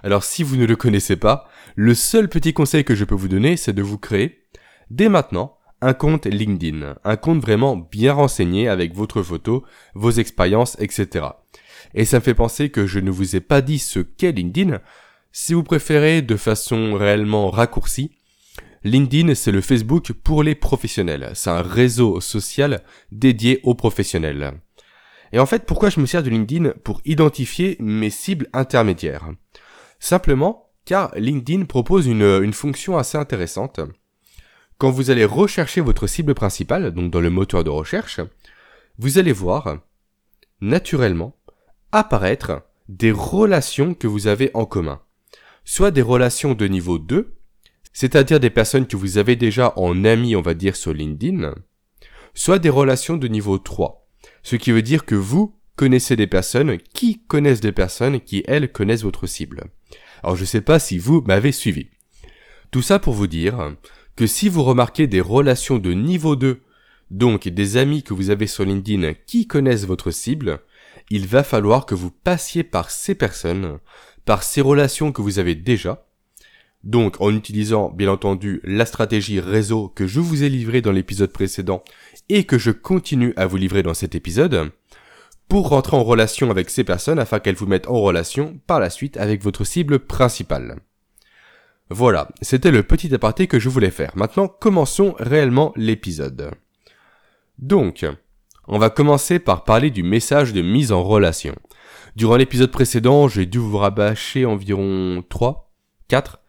Alors 0.04 0.24
si 0.24 0.44
vous 0.44 0.56
ne 0.56 0.66
le 0.66 0.76
connaissez 0.76 1.16
pas, 1.16 1.50
le 1.76 1.94
seul 1.94 2.30
petit 2.30 2.54
conseil 2.54 2.84
que 2.84 2.96
je 2.96 3.06
peux 3.06 3.16
vous 3.16 3.28
donner, 3.28 3.58
c'est 3.58 3.74
de 3.74 3.82
vous 3.82 3.98
créer, 3.98 4.46
dès 4.90 5.10
maintenant, 5.10 5.58
un 5.82 5.94
compte 5.94 6.26
LinkedIn, 6.26 6.96
un 7.04 7.16
compte 7.16 7.42
vraiment 7.42 7.78
bien 7.78 8.14
renseigné 8.14 8.68
avec 8.68 8.96
votre 8.96 9.24
photo, 9.24 9.64
vos 9.96 10.12
expériences, 10.12 10.78
etc. 10.80 11.26
Et 11.94 12.06
ça 12.06 12.18
me 12.18 12.24
fait 12.24 12.34
penser 12.34 12.70
que 12.70 12.86
je 12.86 13.00
ne 13.00 13.12
vous 13.12 13.36
ai 13.36 13.40
pas 13.40 13.62
dit 13.62 13.80
ce 13.80 14.00
qu'est 14.00 14.32
LinkedIn. 14.32 14.80
Si 15.32 15.54
vous 15.54 15.64
préférez 15.64 16.22
de 16.22 16.36
façon 16.36 16.94
réellement 16.96 17.50
raccourcie, 17.50 18.12
LinkedIn 18.84 19.36
c'est 19.36 19.52
le 19.52 19.62
Facebook 19.62 20.12
pour 20.12 20.44
les 20.44 20.56
professionnels. 20.56 21.32
C'est 21.34 21.50
un 21.50 21.62
réseau 21.62 22.20
social 22.20 22.84
dédié 23.12 23.60
aux 23.64 23.76
professionnels. 23.76 24.54
Et 25.32 25.40
en 25.40 25.46
fait, 25.46 25.66
pourquoi 25.66 25.90
je 25.90 26.00
me 26.00 26.06
sers 26.06 26.24
de 26.24 26.30
LinkedIn 26.30 26.74
pour 26.84 27.02
identifier 27.06 27.78
mes 27.80 28.10
cibles 28.10 28.48
intermédiaires? 28.52 29.30
Simplement 30.00 30.72
car 30.86 31.14
LinkedIn 31.16 31.66
propose 31.66 32.08
une, 32.08 32.24
une 32.24 32.54
fonction 32.54 32.98
assez 32.98 33.18
intéressante. 33.18 33.80
Quand 34.78 34.90
vous 34.90 35.12
allez 35.12 35.26
rechercher 35.26 35.82
votre 35.82 36.08
cible 36.08 36.34
principale, 36.34 36.92
donc 36.92 37.12
dans 37.12 37.22
le 37.22 37.30
moteur 37.30 37.64
de 37.64 37.70
recherche, 37.70 38.22
vous 38.98 39.18
allez 39.18 39.34
voir 39.34 39.80
naturellement 40.62 41.36
apparaître 41.92 42.64
des 42.88 43.12
relations 43.12 43.94
que 43.94 44.08
vous 44.08 44.28
avez 44.28 44.52
en 44.54 44.66
commun. 44.66 45.02
Soit 45.64 45.92
des 45.92 46.02
relations 46.02 46.56
de 46.56 46.66
niveau 46.66 46.98
2, 46.98 47.36
c'est-à-dire 47.94 48.40
des 48.40 48.50
personnes 48.50 48.88
que 48.88 48.98
vous 48.98 49.18
avez 49.18 49.36
déjà 49.36 49.74
en 49.76 50.06
amis, 50.06 50.36
on 50.36 50.42
va 50.42 50.54
dire, 50.54 50.76
sur 50.76 50.94
LinkedIn, 50.94 51.54
soit 52.34 52.60
des 52.60 52.70
relations 52.70 53.18
de 53.18 53.28
niveau 53.28 53.58
3, 53.58 54.08
ce 54.44 54.56
qui 54.56 54.72
veut 54.72 54.82
dire 54.82 55.06
que 55.06 55.16
vous 55.16 55.59
connaissez 55.80 56.18
des 56.18 56.28
personnes 56.28 56.78
qui 56.94 57.22
connaissent 57.26 57.62
des 57.62 57.72
personnes 57.72 58.20
qui, 58.20 58.44
elles, 58.50 58.70
connaissent 58.70 59.04
votre 59.04 59.28
cible. 59.28 59.64
Alors 60.22 60.36
je 60.36 60.42
ne 60.42 60.46
sais 60.46 60.60
pas 60.60 60.78
si 60.78 60.98
vous 60.98 61.22
m'avez 61.22 61.54
suivi. 61.54 61.88
Tout 62.70 62.82
ça 62.82 63.00
pour 63.00 63.14
vous 63.14 63.28
dire 63.28 63.78
que 64.18 64.28
si 64.28 64.50
vous 64.50 64.62
remarquez 64.62 65.08
des 65.08 65.22
relations 65.22 65.78
de 65.78 65.94
niveau 65.94 66.36
2, 66.36 66.60
donc 67.12 67.48
des 67.48 67.78
amis 67.78 68.04
que 68.04 68.14
vous 68.14 68.30
avez 68.30 68.46
sur 68.46 68.66
LinkedIn 68.66 69.14
qui 69.26 69.48
connaissent 69.48 69.86
votre 69.86 70.12
cible, 70.12 70.60
il 71.10 71.28
va 71.28 71.46
falloir 71.46 71.86
que 71.86 71.96
vous 71.96 72.12
passiez 72.12 72.66
par 72.66 72.92
ces 72.92 73.16
personnes, 73.16 73.80
par 74.26 74.44
ces 74.44 74.60
relations 74.60 75.14
que 75.14 75.22
vous 75.22 75.40
avez 75.40 75.56
déjà, 75.56 76.06
donc 76.84 77.22
en 77.22 77.34
utilisant 77.34 77.90
bien 77.90 78.12
entendu 78.12 78.60
la 78.66 78.86
stratégie 78.86 79.40
réseau 79.40 79.88
que 79.88 80.08
je 80.08 80.20
vous 80.20 80.44
ai 80.44 80.50
livrée 80.50 80.82
dans 80.82 80.92
l'épisode 80.92 81.32
précédent 81.32 81.86
et 82.28 82.44
que 82.44 82.58
je 82.58 82.72
continue 82.72 83.32
à 83.38 83.48
vous 83.48 83.56
livrer 83.56 83.82
dans 83.82 83.94
cet 83.94 84.14
épisode, 84.14 84.74
pour 85.50 85.70
rentrer 85.70 85.98
en 85.98 86.04
relation 86.04 86.52
avec 86.52 86.70
ces 86.70 86.84
personnes 86.84 87.20
afin 87.20 87.40
qu'elles 87.40 87.56
vous 87.56 87.66
mettent 87.66 87.90
en 87.90 88.00
relation 88.00 88.60
par 88.68 88.80
la 88.80 88.90
suite 88.90 89.18
avec 89.18 89.44
votre 89.44 89.66
cible 89.66 90.00
principale. 90.00 90.78
Voilà, 91.90 92.30
c'était 92.42 92.70
le 92.70 92.84
petit 92.84 93.14
aparté 93.14 93.48
que 93.48 93.60
je 93.60 93.68
voulais 93.68 93.90
faire. 93.90 94.12
Maintenant, 94.16 94.48
commençons 94.48 95.16
réellement 95.18 95.74
l'épisode. 95.76 96.52
Donc, 97.58 98.06
on 98.68 98.78
va 98.78 98.92
commencer 98.92 99.40
par 99.40 99.64
parler 99.64 99.90
du 99.90 100.04
message 100.04 100.54
de 100.54 100.62
mise 100.62 100.92
en 100.92 101.04
relation. 101.04 101.56
Durant 102.16 102.38
l'épisode 102.38 102.72
précédent, 102.72 103.28
j'ai 103.28 103.48
dû 103.48 103.58
vous 103.58 103.78
rabâcher 103.78 104.46
environ 104.46 105.24
3, 105.30 105.74
4, 106.10 106.40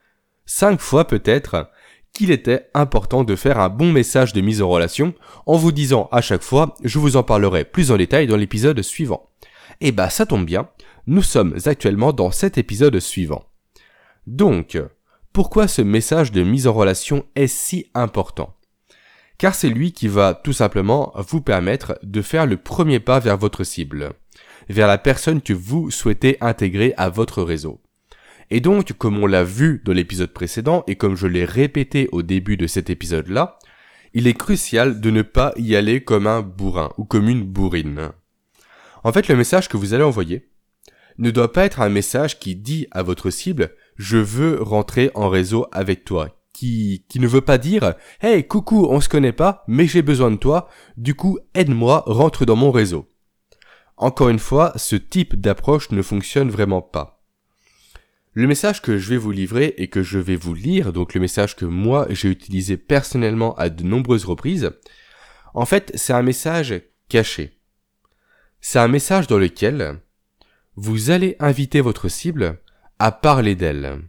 5 0.45 0.79
fois 0.79 1.07
peut-être 1.07 1.71
qu'il 2.21 2.31
était 2.33 2.69
important 2.75 3.25
de 3.25 3.35
faire 3.35 3.59
un 3.61 3.71
bon 3.71 3.93
message 3.93 4.35
de 4.35 4.43
mise 4.43 4.61
en 4.61 4.69
relation 4.69 5.15
en 5.47 5.57
vous 5.57 5.73
disant 5.73 6.07
à 6.13 6.21
chaque 6.21 6.43
fois, 6.43 6.75
je 6.85 6.99
vous 6.99 7.17
en 7.17 7.23
parlerai 7.23 7.65
plus 7.65 7.91
en 7.91 7.97
détail 7.97 8.27
dans 8.27 8.37
l'épisode 8.37 8.83
suivant. 8.83 9.31
Et 9.81 9.89
eh 9.89 9.93
bah 9.93 10.11
ça 10.11 10.27
tombe 10.27 10.45
bien, 10.45 10.69
nous 11.07 11.23
sommes 11.23 11.57
actuellement 11.65 12.13
dans 12.13 12.31
cet 12.31 12.59
épisode 12.59 13.01
suivant. 13.01 13.47
Donc, 14.27 14.79
pourquoi 15.33 15.67
ce 15.67 15.81
message 15.81 16.31
de 16.31 16.43
mise 16.43 16.67
en 16.67 16.75
relation 16.75 17.25
est 17.37 17.47
si 17.47 17.87
important? 17.95 18.55
Car 19.39 19.55
c'est 19.55 19.71
lui 19.71 19.93
qui 19.93 20.07
va 20.07 20.35
tout 20.35 20.53
simplement 20.53 21.15
vous 21.17 21.41
permettre 21.41 21.99
de 22.03 22.21
faire 22.21 22.45
le 22.45 22.59
premier 22.59 23.01
pas 23.01 23.19
vers 23.19 23.39
votre 23.39 23.65
cible, 23.65 24.13
vers 24.69 24.89
la 24.89 24.99
personne 24.99 25.41
que 25.41 25.55
vous 25.55 25.91
souhaitez 25.91 26.37
intégrer 26.43 26.93
à 26.99 27.09
votre 27.09 27.43
réseau. 27.43 27.81
Et 28.51 28.61
donc, 28.61 28.93
comme 28.95 29.19
on 29.19 29.27
l'a 29.27 29.45
vu 29.45 29.81
dans 29.85 29.93
l'épisode 29.93 30.33
précédent 30.33 30.83
et 30.89 30.97
comme 30.97 31.17
je 31.17 31.27
l'ai 31.27 31.45
répété 31.45 32.09
au 32.11 32.23
début 32.23 32.57
de 32.57 32.67
cet 32.67 32.91
épisode-là, 32.91 33.59
il 34.13 34.27
est 34.27 34.35
crucial 34.35 35.01
de 35.01 35.11
ne 35.11 35.23
pas 35.23 35.53
y 35.57 35.77
aller 35.77 36.03
comme 36.03 36.27
un 36.27 36.43
bourrin 36.43 36.91
ou 36.99 37.05
comme 37.05 37.29
une 37.29 37.45
bourrine. 37.45 38.11
En 39.05 39.13
fait, 39.13 39.29
le 39.29 39.37
message 39.37 39.69
que 39.69 39.77
vous 39.77 39.95
allez 39.95 40.03
envoyer 40.03 40.49
ne 41.19 41.31
doit 41.31 41.53
pas 41.53 41.65
être 41.65 41.81
un 41.81 41.89
message 41.89 42.39
qui 42.39 42.57
dit 42.57 42.89
à 42.91 43.03
votre 43.03 43.31
cible 43.31 43.71
je 43.97 44.17
veux 44.17 44.61
rentrer 44.63 45.11
en 45.15 45.29
réseau 45.29 45.67
avec 45.73 46.05
toi, 46.05 46.31
qui, 46.55 47.05
qui 47.09 47.21
ne 47.21 47.29
veut 47.29 47.43
pas 47.43 47.59
dire 47.59 47.95
Hey, 48.21 48.47
coucou, 48.47 48.87
on 48.89 49.01
se 49.01 49.11
connaît 49.11 49.33
pas, 49.33 49.63
mais 49.69 49.87
j'ai 49.87 50.03
besoin 50.03 50.31
de 50.31 50.37
toi, 50.37 50.69
du 50.97 51.15
coup, 51.15 51.39
aide-moi, 51.55 52.03
rentre 52.07 52.47
dans 52.47 52.57
mon 52.57 52.71
réseau. 52.71 53.09
Encore 53.99 54.31
une 54.31 54.39
fois, 54.39 54.73
ce 54.77 54.97
type 54.97 55.39
d'approche 55.39 55.91
ne 55.91 56.01
fonctionne 56.01 56.49
vraiment 56.49 56.81
pas. 56.81 57.20
Le 58.33 58.47
message 58.47 58.81
que 58.81 58.97
je 58.97 59.09
vais 59.11 59.17
vous 59.17 59.33
livrer 59.33 59.75
et 59.77 59.89
que 59.89 60.05
je 60.05 60.19
vais 60.19 60.37
vous 60.37 60.55
lire, 60.55 60.93
donc 60.93 61.15
le 61.15 61.21
message 61.21 61.57
que 61.57 61.65
moi 61.65 62.07
j'ai 62.11 62.29
utilisé 62.29 62.77
personnellement 62.77 63.57
à 63.57 63.71
de 63.71 63.83
nombreuses 63.83 64.25
reprises, 64.25 64.71
en 65.53 65.67
fait, 65.67 65.91
c'est 65.97 66.13
un 66.13 66.23
message 66.23 66.81
caché. 67.09 67.59
C'est 68.61 68.79
un 68.79 68.87
message 68.87 69.27
dans 69.27 69.39
lequel 69.39 70.01
vous 70.77 71.11
allez 71.11 71.35
inviter 71.41 71.81
votre 71.81 72.09
cible 72.09 72.61
à 73.01 73.11
parler 73.11 73.57
d'elle, 73.57 74.03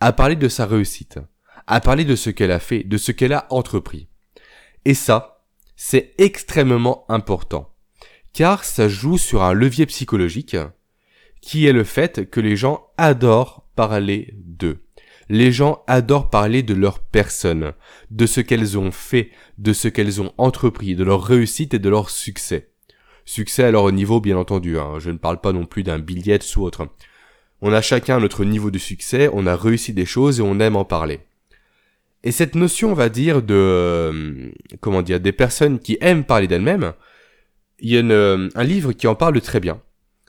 à 0.00 0.12
parler 0.12 0.36
de 0.36 0.48
sa 0.48 0.64
réussite, 0.64 1.18
à 1.66 1.80
parler 1.80 2.06
de 2.06 2.16
ce 2.16 2.30
qu'elle 2.30 2.52
a 2.52 2.60
fait, 2.60 2.82
de 2.82 2.96
ce 2.96 3.12
qu'elle 3.12 3.34
a 3.34 3.46
entrepris. 3.50 4.08
Et 4.86 4.94
ça, 4.94 5.44
c'est 5.76 6.14
extrêmement 6.16 7.04
important, 7.10 7.74
car 8.32 8.64
ça 8.64 8.88
joue 8.88 9.18
sur 9.18 9.42
un 9.42 9.52
levier 9.52 9.84
psychologique, 9.84 10.56
qui 11.40 11.66
est 11.66 11.72
le 11.72 11.84
fait 11.84 12.28
que 12.28 12.40
les 12.40 12.56
gens 12.56 12.86
adorent 12.96 13.66
parler 13.74 14.34
d'eux. 14.36 14.78
Les 15.28 15.52
gens 15.52 15.84
adorent 15.86 16.28
parler 16.28 16.62
de 16.62 16.74
leur 16.74 16.98
personne, 16.98 17.72
de 18.10 18.26
ce 18.26 18.40
qu'elles 18.40 18.76
ont 18.76 18.90
fait, 18.90 19.30
de 19.58 19.72
ce 19.72 19.88
qu'elles 19.88 20.20
ont 20.20 20.32
entrepris, 20.38 20.96
de 20.96 21.04
leur 21.04 21.22
réussite 21.22 21.72
et 21.74 21.78
de 21.78 21.88
leur 21.88 22.10
succès. 22.10 22.70
Succès 23.24 23.62
à 23.62 23.70
leur 23.70 23.90
niveau, 23.92 24.20
bien 24.20 24.36
entendu, 24.36 24.76
hein. 24.78 24.98
je 24.98 25.10
ne 25.10 25.18
parle 25.18 25.40
pas 25.40 25.52
non 25.52 25.66
plus 25.66 25.84
d'un 25.84 26.00
billet 26.00 26.40
ou 26.56 26.62
autre. 26.62 26.88
On 27.62 27.72
a 27.72 27.80
chacun 27.80 28.18
notre 28.18 28.44
niveau 28.44 28.70
de 28.70 28.78
succès, 28.78 29.30
on 29.32 29.46
a 29.46 29.54
réussi 29.54 29.92
des 29.92 30.06
choses 30.06 30.40
et 30.40 30.42
on 30.42 30.58
aime 30.58 30.76
en 30.76 30.84
parler. 30.84 31.20
Et 32.22 32.32
cette 32.32 32.54
notion, 32.54 32.90
on 32.90 32.94
va 32.94 33.08
dire, 33.08 33.42
de 33.42 33.54
euh, 33.54 34.50
comment 34.80 35.02
dire, 35.02 35.20
des 35.20 35.32
personnes 35.32 35.78
qui 35.78 35.96
aiment 36.00 36.24
parler 36.24 36.48
d'elles-mêmes, 36.48 36.92
il 37.78 37.90
y 37.90 37.96
a 37.96 38.02
euh, 38.02 38.48
un 38.54 38.64
livre 38.64 38.92
qui 38.92 39.06
en 39.06 39.14
parle 39.14 39.40
très 39.40 39.60
bien. 39.60 39.80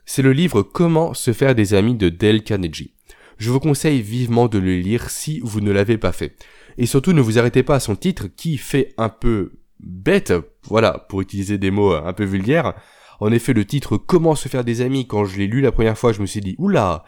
C'est 0.04 0.22
le 0.22 0.32
livre 0.32 0.62
Comment 0.62 1.14
se 1.14 1.32
faire 1.32 1.54
des 1.54 1.74
amis 1.74 1.94
de 1.94 2.08
Dale 2.08 2.42
Carnegie. 2.42 2.94
Je 3.38 3.50
vous 3.50 3.60
conseille 3.60 4.02
vivement 4.02 4.48
de 4.48 4.58
le 4.58 4.76
lire 4.76 5.10
si 5.10 5.40
vous 5.40 5.60
ne 5.60 5.70
l'avez 5.70 5.96
pas 5.96 6.12
fait. 6.12 6.36
Et 6.76 6.86
surtout, 6.86 7.12
ne 7.12 7.20
vous 7.20 7.38
arrêtez 7.38 7.62
pas 7.62 7.76
à 7.76 7.80
son 7.80 7.96
titre 7.96 8.26
qui 8.36 8.56
fait 8.56 8.94
un 8.98 9.08
peu 9.08 9.52
bête, 9.80 10.32
voilà, 10.64 11.06
pour 11.08 11.20
utiliser 11.20 11.58
des 11.58 11.70
mots 11.70 11.92
un 11.92 12.12
peu 12.12 12.24
vulgaires. 12.24 12.74
En 13.20 13.30
effet, 13.30 13.52
le 13.52 13.64
titre 13.64 13.96
Comment 13.96 14.34
se 14.34 14.48
faire 14.48 14.64
des 14.64 14.80
amis, 14.80 15.06
quand 15.06 15.24
je 15.24 15.38
l'ai 15.38 15.46
lu 15.46 15.60
la 15.60 15.72
première 15.72 15.98
fois, 15.98 16.12
je 16.12 16.20
me 16.20 16.26
suis 16.26 16.40
dit, 16.40 16.56
oula, 16.58 17.04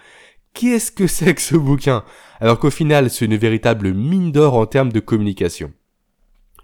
qu'est-ce 0.54 0.92
que 0.92 1.06
c'est 1.06 1.34
que 1.34 1.42
ce 1.42 1.56
bouquin? 1.56 2.04
Alors 2.40 2.58
qu'au 2.58 2.70
final, 2.70 3.10
c'est 3.10 3.24
une 3.24 3.36
véritable 3.36 3.92
mine 3.92 4.32
d'or 4.32 4.54
en 4.54 4.66
termes 4.66 4.92
de 4.92 5.00
communication. 5.00 5.72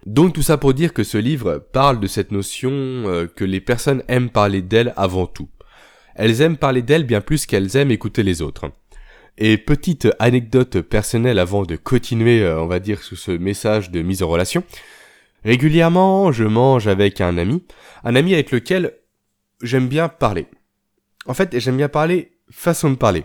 Donc 0.06 0.32
tout 0.32 0.42
ça 0.42 0.56
pour 0.56 0.74
dire 0.74 0.94
que 0.94 1.04
ce 1.04 1.18
livre 1.18 1.58
parle 1.72 2.00
de 2.00 2.06
cette 2.06 2.32
notion 2.32 2.70
euh, 2.72 3.26
que 3.26 3.44
les 3.44 3.60
personnes 3.60 4.02
aiment 4.08 4.30
parler 4.30 4.62
d'elles 4.62 4.94
avant 4.96 5.26
tout. 5.26 5.48
Elles 6.20 6.42
aiment 6.42 6.58
parler 6.58 6.82
d'elles 6.82 7.06
bien 7.06 7.22
plus 7.22 7.46
qu'elles 7.46 7.78
aiment 7.78 7.90
écouter 7.90 8.22
les 8.22 8.42
autres. 8.42 8.70
Et 9.38 9.56
petite 9.56 10.06
anecdote 10.18 10.82
personnelle 10.82 11.38
avant 11.38 11.62
de 11.62 11.76
continuer, 11.76 12.42
euh, 12.42 12.60
on 12.60 12.66
va 12.66 12.78
dire, 12.78 13.02
sous 13.02 13.16
ce 13.16 13.30
message 13.30 13.90
de 13.90 14.02
mise 14.02 14.22
en 14.22 14.28
relation. 14.28 14.62
Régulièrement, 15.46 16.30
je 16.30 16.44
mange 16.44 16.88
avec 16.88 17.22
un 17.22 17.38
ami, 17.38 17.64
un 18.04 18.14
ami 18.16 18.34
avec 18.34 18.50
lequel 18.50 18.92
j'aime 19.62 19.88
bien 19.88 20.10
parler. 20.10 20.46
En 21.24 21.32
fait, 21.32 21.58
j'aime 21.58 21.78
bien 21.78 21.88
parler 21.88 22.32
façon 22.50 22.90
de 22.90 22.96
parler. 22.96 23.24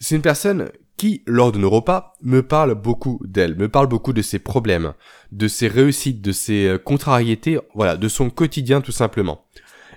C'est 0.00 0.16
une 0.16 0.22
personne 0.22 0.70
qui, 0.96 1.22
lors 1.26 1.52
de 1.52 1.58
nos 1.58 1.68
repas, 1.68 2.14
me 2.22 2.42
parle 2.42 2.74
beaucoup 2.74 3.20
d'elle, 3.26 3.56
me 3.56 3.68
parle 3.68 3.88
beaucoup 3.88 4.14
de 4.14 4.22
ses 4.22 4.38
problèmes, 4.38 4.94
de 5.32 5.48
ses 5.48 5.68
réussites, 5.68 6.22
de 6.22 6.32
ses 6.32 6.66
euh, 6.66 6.78
contrariétés, 6.78 7.58
voilà, 7.74 7.98
de 7.98 8.08
son 8.08 8.30
quotidien 8.30 8.80
tout 8.80 8.90
simplement. 8.90 9.44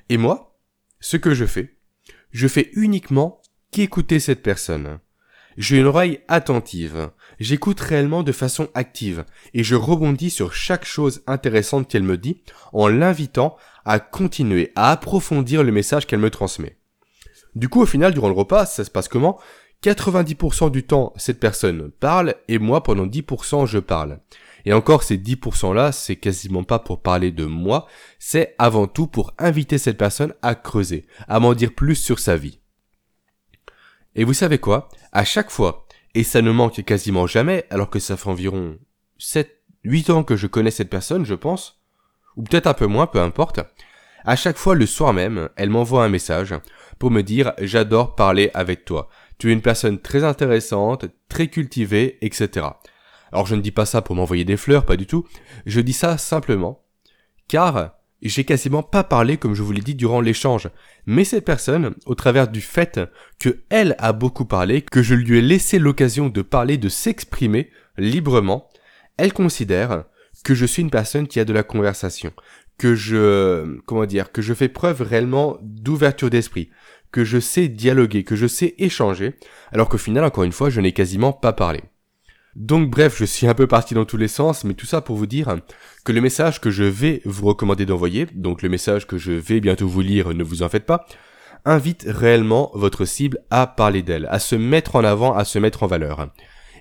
Et 0.10 0.18
moi, 0.18 0.58
ce 1.00 1.16
que 1.16 1.34
je 1.34 1.46
fais, 1.46 1.75
je 2.36 2.50
fais 2.50 2.70
uniquement 2.74 3.42
qu'écouter 3.72 4.20
cette 4.20 4.44
personne. 4.44 5.00
J'ai 5.56 5.78
une 5.80 5.86
oreille 5.86 6.20
attentive, 6.28 7.10
j'écoute 7.40 7.80
réellement 7.80 8.24
de 8.24 8.34
façon 8.34 8.68
active, 8.74 9.24
et 9.54 9.64
je 9.64 9.76
rebondis 9.76 10.30
sur 10.32 10.54
chaque 10.54 10.84
chose 10.84 11.24
intéressante 11.28 11.88
qu'elle 11.88 12.04
me 12.04 12.18
dit, 12.18 12.42
en 12.74 12.90
l'invitant 12.90 13.56
à 13.86 14.00
continuer, 14.00 14.74
à 14.76 14.92
approfondir 14.92 15.64
le 15.64 15.72
message 15.72 16.08
qu'elle 16.08 16.20
me 16.20 16.30
transmet. 16.30 16.76
Du 17.56 17.70
coup, 17.70 17.82
au 17.82 17.86
final, 17.86 18.14
durant 18.14 18.28
le 18.28 18.34
repas, 18.34 18.66
ça 18.66 18.84
se 18.84 18.92
passe 18.92 19.08
comment? 19.08 19.40
90% 19.82 20.72
du 20.72 20.84
temps, 20.84 21.14
cette 21.16 21.40
personne 21.40 21.90
parle, 22.02 22.36
et 22.50 22.60
moi, 22.60 22.84
pendant 22.84 23.08
10%, 23.08 23.66
je 23.66 23.80
parle. 23.80 24.20
Et 24.66 24.74
encore, 24.74 25.04
ces 25.04 25.18
10% 25.18 25.74
là, 25.74 25.92
c'est 25.92 26.16
quasiment 26.16 26.64
pas 26.64 26.80
pour 26.80 27.02
parler 27.02 27.32
de 27.32 27.46
moi, 27.46 27.88
c'est 28.20 28.56
avant 28.58 28.88
tout 28.88 29.08
pour 29.08 29.34
inviter 29.38 29.78
cette 29.78 29.98
personne 29.98 30.34
à 30.42 30.56
creuser, 30.56 31.06
à 31.28 31.40
m'en 31.40 31.54
dire 31.54 31.74
plus 31.74 31.96
sur 31.96 32.20
sa 32.20 32.36
vie. 32.36 32.60
Et 34.16 34.24
vous 34.24 34.34
savez 34.34 34.58
quoi? 34.58 34.90
À 35.12 35.24
chaque 35.24 35.52
fois, 35.52 35.86
et 36.16 36.24
ça 36.24 36.42
ne 36.42 36.52
manque 36.52 36.84
quasiment 36.84 37.28
jamais, 37.28 37.66
alors 37.70 37.90
que 37.90 38.00
ça 38.00 38.18
fait 38.18 38.30
environ 38.30 38.78
7, 39.20 39.62
8 39.84 40.10
ans 40.10 40.24
que 40.24 40.36
je 40.36 40.48
connais 40.48 40.72
cette 40.72 40.90
personne, 40.90 41.26
je 41.26 41.36
pense, 41.36 41.82
ou 42.36 42.44
peut-être 42.44 42.68
un 42.68 42.74
peu 42.74 42.88
moins, 42.88 43.08
peu 43.08 43.20
importe, 43.20 43.60
à 44.24 44.36
chaque 44.36 44.58
fois 44.58 44.74
le 44.74 44.88
soir 44.88 45.14
même, 45.14 45.50
elle 45.56 45.70
m'envoie 45.70 46.04
un 46.04 46.10
message 46.10 46.56
pour 46.98 47.12
me 47.12 47.22
dire 47.22 47.54
j'adore 47.60 48.16
parler 48.16 48.50
avec 48.56 48.84
toi. 48.84 49.10
Tu 49.38 49.50
es 49.50 49.54
une 49.54 49.62
personne 49.62 50.00
très 50.00 50.24
intéressante, 50.24 51.06
très 51.30 51.48
cultivée, 51.48 52.18
etc. 52.22 52.68
Alors 53.32 53.46
je 53.46 53.56
ne 53.56 53.62
dis 53.62 53.72
pas 53.72 53.86
ça 53.86 54.02
pour 54.02 54.16
m'envoyer 54.16 54.46
des 54.46 54.58
fleurs, 54.58 54.86
pas 54.86 54.98
du 54.98 55.08
tout. 55.08 55.26
Je 55.66 55.82
dis 55.82 55.94
ça 55.94 56.18
simplement 56.18 56.86
car 57.48 57.96
j'ai 58.22 58.44
quasiment 58.44 58.84
pas 58.84 59.04
parlé 59.04 59.38
comme 59.38 59.54
je 59.54 59.62
vous 59.62 59.72
l'ai 59.72 59.82
dit 59.82 59.96
durant 59.96 60.22
l'échange. 60.22 60.70
Mais 61.06 61.24
cette 61.24 61.46
personne, 61.46 61.96
au 62.06 62.16
travers 62.16 62.48
du 62.48 62.62
fait 62.62 63.00
que 63.40 63.60
elle 63.70 63.96
a 64.00 64.14
beaucoup 64.14 64.46
parlé, 64.46 64.82
que 64.82 65.04
je 65.04 65.16
lui 65.16 65.38
ai 65.38 65.42
laissé 65.42 65.80
l'occasion 65.80 66.30
de 66.30 66.42
parler, 66.42 66.78
de 66.78 66.90
s'exprimer 66.90 67.70
librement, 67.98 68.68
elle 69.18 69.34
considère 69.34 70.06
que 70.44 70.56
je 70.56 70.66
suis 70.66 70.82
une 70.82 70.90
personne 70.90 71.28
qui 71.28 71.40
a 71.40 71.46
de 71.46 71.54
la 71.54 71.64
conversation, 71.64 72.34
que 72.78 72.96
je, 72.96 73.80
comment 73.86 74.06
dire, 74.06 74.32
que 74.32 74.42
je 74.42 74.54
fais 74.54 74.70
preuve 74.70 75.02
réellement 75.02 75.58
d'ouverture 75.62 76.30
d'esprit, 76.30 76.70
que 77.12 77.24
je 77.24 77.40
sais 77.40 77.68
dialoguer, 77.68 78.24
que 78.24 78.36
je 78.36 78.48
sais 78.48 78.76
échanger, 78.78 79.36
alors 79.72 79.88
qu'au 79.88 79.98
final, 79.98 80.24
encore 80.24 80.44
une 80.44 80.52
fois, 80.52 80.70
je 80.70 80.82
n'ai 80.82 80.92
quasiment 80.92 81.32
pas 81.32 81.54
parlé. 81.54 81.84
Donc 82.56 82.90
bref, 82.90 83.18
je 83.18 83.26
suis 83.26 83.48
un 83.48 83.54
peu 83.54 83.68
parti 83.68 83.94
dans 83.94 84.06
tous 84.06 84.16
les 84.16 84.30
sens, 84.30 84.64
mais 84.64 84.74
tout 84.74 84.86
ça 84.86 85.02
pour 85.02 85.18
vous 85.18 85.26
dire 85.26 85.58
que 86.06 86.14
le 86.14 86.22
message 86.22 86.62
que 86.62 86.72
je 86.72 86.84
vais 86.84 87.22
vous 87.26 87.48
recommander 87.48 87.86
d'envoyer, 87.86 88.28
donc 88.34 88.62
le 88.62 88.70
message 88.70 89.08
que 89.08 89.18
je 89.18 89.34
vais 89.34 89.60
bientôt 89.60 89.88
vous 89.88 90.02
lire, 90.02 90.34
ne 90.34 90.44
vous 90.44 90.64
en 90.64 90.70
faites 90.70 90.86
pas, 90.86 91.06
invite 91.66 92.06
réellement 92.08 92.72
votre 92.74 93.04
cible 93.04 93.40
à 93.50 93.68
parler 93.68 94.04
d'elle, 94.04 94.28
à 94.30 94.40
se 94.40 94.56
mettre 94.56 94.96
en 94.96 95.04
avant, 95.04 95.36
à 95.36 95.44
se 95.44 95.60
mettre 95.60 95.84
en 95.84 95.88
valeur. 95.88 96.30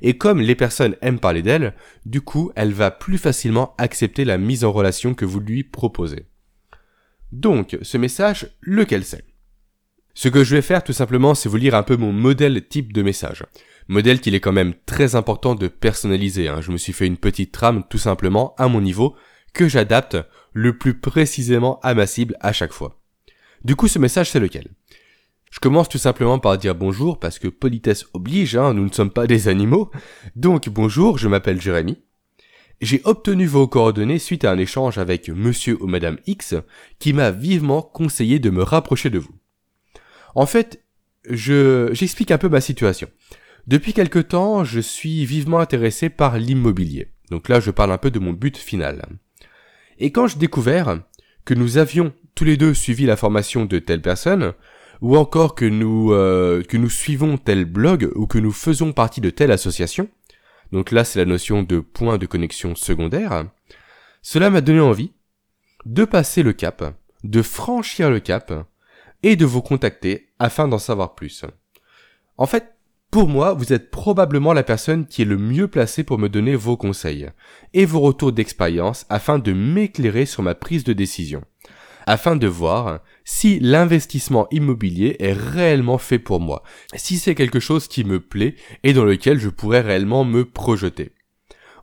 Et 0.01 0.17
comme 0.17 0.41
les 0.41 0.55
personnes 0.55 0.97
aiment 1.03 1.19
parler 1.19 1.43
d'elle, 1.43 1.75
du 2.07 2.21
coup, 2.21 2.53
elle 2.55 2.73
va 2.73 2.91
plus 2.91 3.19
facilement 3.19 3.75
accepter 3.79 4.25
la 4.25 4.39
mise 4.39 4.65
en 4.65 4.71
relation 4.71 5.15
que 5.15 5.25
vous 5.25 5.41
lui 5.41 5.65
proposez. 5.65 6.27
Donc, 7.33 7.79
ce 7.83 7.99
message, 7.99 8.49
lequel 8.61 9.05
c'est? 9.05 9.25
Ce 10.13 10.29
que 10.29 10.45
je 10.45 10.55
vais 10.55 10.63
faire 10.63 10.85
tout 10.85 10.93
simplement, 10.93 11.35
c'est 11.35 11.49
vous 11.49 11.57
lire 11.57 11.75
un 11.75 11.83
peu 11.83 11.97
mon 11.97 12.13
modèle 12.13 12.65
type 12.69 12.93
de 12.93 13.03
message. 13.03 13.45
Modèle 13.89 14.21
qu'il 14.21 14.35
est 14.35 14.41
quand 14.41 14.53
même 14.53 14.75
très 14.87 15.15
important 15.15 15.55
de 15.55 15.69
personnaliser. 15.69 16.49
Hein. 16.49 16.61
Je 16.61 16.73
me 16.73 16.79
suis 16.79 16.93
fait 16.93 17.07
une 17.07 17.19
petite 17.19 17.53
trame 17.53 17.85
tout 17.89 17.99
simplement 17.99 18.55
à 18.57 18.69
mon 18.69 18.81
niveau 18.81 19.15
que 19.53 19.69
j'adapte 19.69 20.17
le 20.53 20.77
plus 20.79 20.95
précisément 20.95 21.81
à 21.83 21.95
ma 21.95 22.07
cible 22.07 22.37
à 22.41 22.53
chaque 22.53 22.73
fois. 22.73 23.01
Du 23.65 23.77
coup, 23.77 23.89
ce 23.89 23.99
message, 23.99 24.31
c'est 24.31 24.41
lequel? 24.41 24.69
Je 25.51 25.61
commence 25.61 25.89
tout 25.89 25.99
simplement 25.99 26.41
par 26.41 26.59
dire 26.59 26.75
bonjour 26.75 27.21
parce 27.21 27.39
que 27.39 27.47
politesse 27.47 28.07
oblige, 28.13 28.57
hein, 28.57 28.75
nous 28.75 28.85
ne 28.85 28.93
sommes 28.93 29.13
pas 29.13 29.29
des 29.29 29.47
animaux. 29.47 29.91
Donc 30.35 30.69
bonjour, 30.69 31.17
je 31.17 31.29
m'appelle 31.29 31.61
Jérémy. 31.61 31.99
J'ai 32.81 33.01
obtenu 33.05 33.47
vos 33.47 33.69
coordonnées 33.69 34.19
suite 34.19 34.45
à 34.45 34.51
un 34.51 34.59
échange 34.59 34.99
avec 34.99 35.29
monsieur 35.29 35.81
ou 35.81 35.87
madame 35.87 36.19
X 36.27 36.57
qui 36.99 37.13
m'a 37.13 37.31
vivement 37.31 37.83
conseillé 37.83 38.41
de 38.41 38.51
me 38.51 38.65
rapprocher 38.65 39.11
de 39.11 39.21
vous. 39.21 39.35
En 40.35 40.47
fait, 40.47 40.83
je, 41.31 41.91
j'explique 41.93 42.33
un 42.33 42.39
peu 42.39 42.49
ma 42.49 42.61
situation. 42.61 43.09
Depuis 43.67 43.93
quelque 43.93 44.19
temps, 44.19 44.65
je 44.65 44.81
suis 44.81 45.25
vivement 45.25 45.59
intéressé 45.59 46.11
par 46.11 46.39
l'immobilier. 46.39 47.09
Donc 47.31 47.49
là, 47.49 47.61
je 47.61 47.71
parle 47.71 47.93
un 47.93 47.99
peu 47.99 48.11
de 48.11 48.19
mon 48.19 48.33
but 48.33 48.57
final. 48.57 49.07
Et 49.99 50.13
quand 50.13 50.27
j'ai 50.27 50.39
découvert 50.39 51.01
que 51.45 51.55
nous 51.55 51.79
avions 51.79 52.13
tous 52.35 52.45
les 52.45 52.57
deux 52.57 52.75
suivi 52.75 53.07
la 53.07 53.17
formation 53.17 53.65
de 53.65 53.79
telle 53.79 54.03
personne, 54.03 54.53
ou 55.01 55.17
encore 55.17 55.55
que 55.55 55.65
nous 55.65 56.13
euh, 56.13 56.63
que 56.63 56.77
nous 56.77 56.89
suivons 56.89 57.37
tel 57.37 57.65
blog 57.65 58.11
ou 58.15 58.27
que 58.27 58.39
nous 58.39 58.53
faisons 58.53 58.93
partie 58.93 59.21
de 59.21 59.31
telle 59.31 59.51
association, 59.51 60.09
donc 60.73 60.91
là 60.91 61.05
c'est 61.05 61.19
la 61.19 61.25
notion 61.25 61.63
de 61.63 61.81
point 61.81 62.17
de 62.17 62.27
connexion 62.27 62.75
secondaire, 62.75 63.45
cela 64.23 64.51
m'a 64.51 64.61
donné 64.61 64.81
envie 64.81 65.13
de 65.85 66.05
passer 66.05 66.43
le 66.43 66.53
cap, 66.53 66.95
de 67.23 67.43
franchir 67.43 68.11
le 68.11 68.21
cap 68.21 68.67
et 69.23 69.37
de 69.37 69.45
vous 69.45 69.63
contacter 69.63 70.29
afin 70.39 70.69
d'en 70.69 70.79
savoir 70.79 71.15
plus. 71.15 71.45
En 72.37 72.47
fait, 72.47 72.74
pour 73.15 73.29
moi, 73.29 73.55
vous 73.55 73.73
êtes 73.73 73.93
probablement 73.93 74.53
la 74.53 74.65
personne 74.65 75.07
qui 75.07 75.23
est 75.23 75.25
le 75.25 75.39
mieux 75.39 75.69
placée 75.69 76.03
pour 76.03 76.19
me 76.19 76.29
donner 76.29 76.57
vos 76.57 76.77
conseils 76.77 77.31
et 77.73 77.85
vos 77.85 78.01
retours 78.01 78.33
d'expérience 78.33 79.07
afin 79.09 79.39
de 79.39 79.53
m'éclairer 79.53 80.27
sur 80.27 80.43
ma 80.43 80.57
prise 80.57 80.83
de 80.83 80.93
décision, 80.93 81.45
afin 82.09 82.35
de 82.35 82.49
voir 82.49 82.99
si 83.23 83.61
l'investissement 83.61 84.49
immobilier 84.51 85.15
est 85.21 85.33
réellement 85.33 85.99
fait 85.99 86.19
pour 86.19 86.41
moi, 86.41 86.65
si 86.97 87.19
c'est 87.19 87.37
quelque 87.37 87.61
chose 87.61 87.87
qui 87.87 88.03
me 88.03 88.19
plaît 88.19 88.57
et 88.83 88.93
dans 88.93 89.05
lequel 89.05 89.39
je 89.39 89.49
pourrais 89.49 89.83
réellement 89.83 90.25
me 90.25 90.45
projeter. 90.45 91.13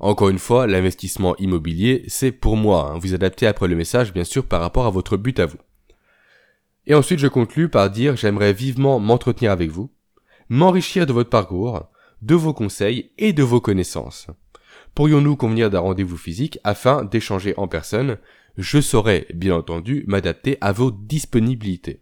Encore 0.02 0.28
une 0.28 0.38
fois, 0.38 0.68
l'investissement 0.68 1.38
immobilier, 1.38 2.04
c'est 2.10 2.34
pour 2.34 2.58
moi. 2.58 2.92
Hein. 2.92 3.00
Vous 3.00 3.14
adaptez 3.14 3.48
après 3.48 3.70
le 3.70 3.78
message, 3.78 4.12
bien 4.12 4.26
sûr, 4.26 4.48
par 4.48 4.60
rapport 4.60 4.86
à 4.86 4.92
votre 4.92 5.16
but 5.16 5.40
à 5.40 5.46
vous. 5.46 5.60
Et 6.88 6.94
ensuite, 6.94 7.20
je 7.20 7.28
conclus 7.30 7.70
par 7.70 7.90
dire 7.90 8.18
j'aimerais 8.18 8.52
vivement 8.52 9.00
m'entretenir 9.00 9.54
avec 9.54 9.72
vous, 9.72 9.94
m'enrichir 10.52 11.06
de 11.06 11.14
votre 11.14 11.30
parcours, 11.30 11.90
de 12.22 12.36
vos 12.36 12.54
conseils 12.54 13.12
et 13.18 13.32
de 13.32 13.42
vos 13.42 13.62
connaissances. 13.62 14.28
Pourrions-nous 14.94 15.38
convenir 15.38 15.70
d'un 15.70 15.80
rendez-vous 15.80 16.18
physique 16.18 16.60
afin 16.66 17.06
d'échanger 17.06 17.54
en 17.56 17.70
personne? 17.70 18.18
Je 18.58 18.82
saurais, 18.82 19.28
bien 19.34 19.56
entendu, 19.56 20.04
m'adapter 20.08 20.58
à 20.60 20.74
vos 20.74 20.92
disponibilités. 20.92 22.02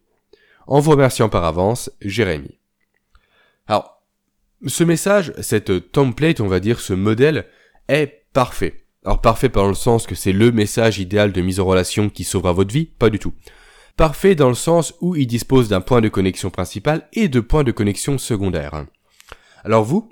En 0.66 0.80
vous 0.80 0.90
remerciant 0.90 1.30
par 1.30 1.46
avance, 1.46 1.92
Jérémy. 2.02 2.58
Alors, 3.68 4.02
ce 4.66 4.84
message, 4.84 5.32
cette 5.42 5.92
template, 5.92 6.42
on 6.42 6.48
va 6.48 6.60
dire, 6.60 6.80
ce 6.80 6.94
modèle, 6.94 7.46
est 7.88 8.24
parfait. 8.34 8.84
Alors 9.06 9.22
parfait 9.22 9.50
dans 9.50 9.68
le 9.68 9.76
sens 9.76 10.08
que 10.08 10.16
c'est 10.16 10.34
le 10.34 10.52
message 10.52 10.98
idéal 10.98 11.32
de 11.34 11.42
mise 11.42 11.60
en 11.60 11.66
relation 11.66 12.10
qui 12.10 12.24
sauvera 12.24 12.54
votre 12.54 12.74
vie? 12.74 12.86
Pas 12.86 13.12
du 13.12 13.20
tout. 13.20 13.34
Parfait 14.00 14.34
dans 14.34 14.48
le 14.48 14.56
sens 14.56 14.94
où 15.02 15.18
il 15.18 15.28
dispose 15.28 15.68
d'un 15.68 15.82
point 15.82 16.00
de 16.00 16.08
connexion 16.08 16.50
principal 16.50 17.10
et 17.12 17.28
de 17.28 17.42
points 17.42 17.66
de 17.66 17.74
connexion 17.74 18.18
secondaires. 18.18 18.86
Alors 19.66 19.84
vous, 19.84 20.10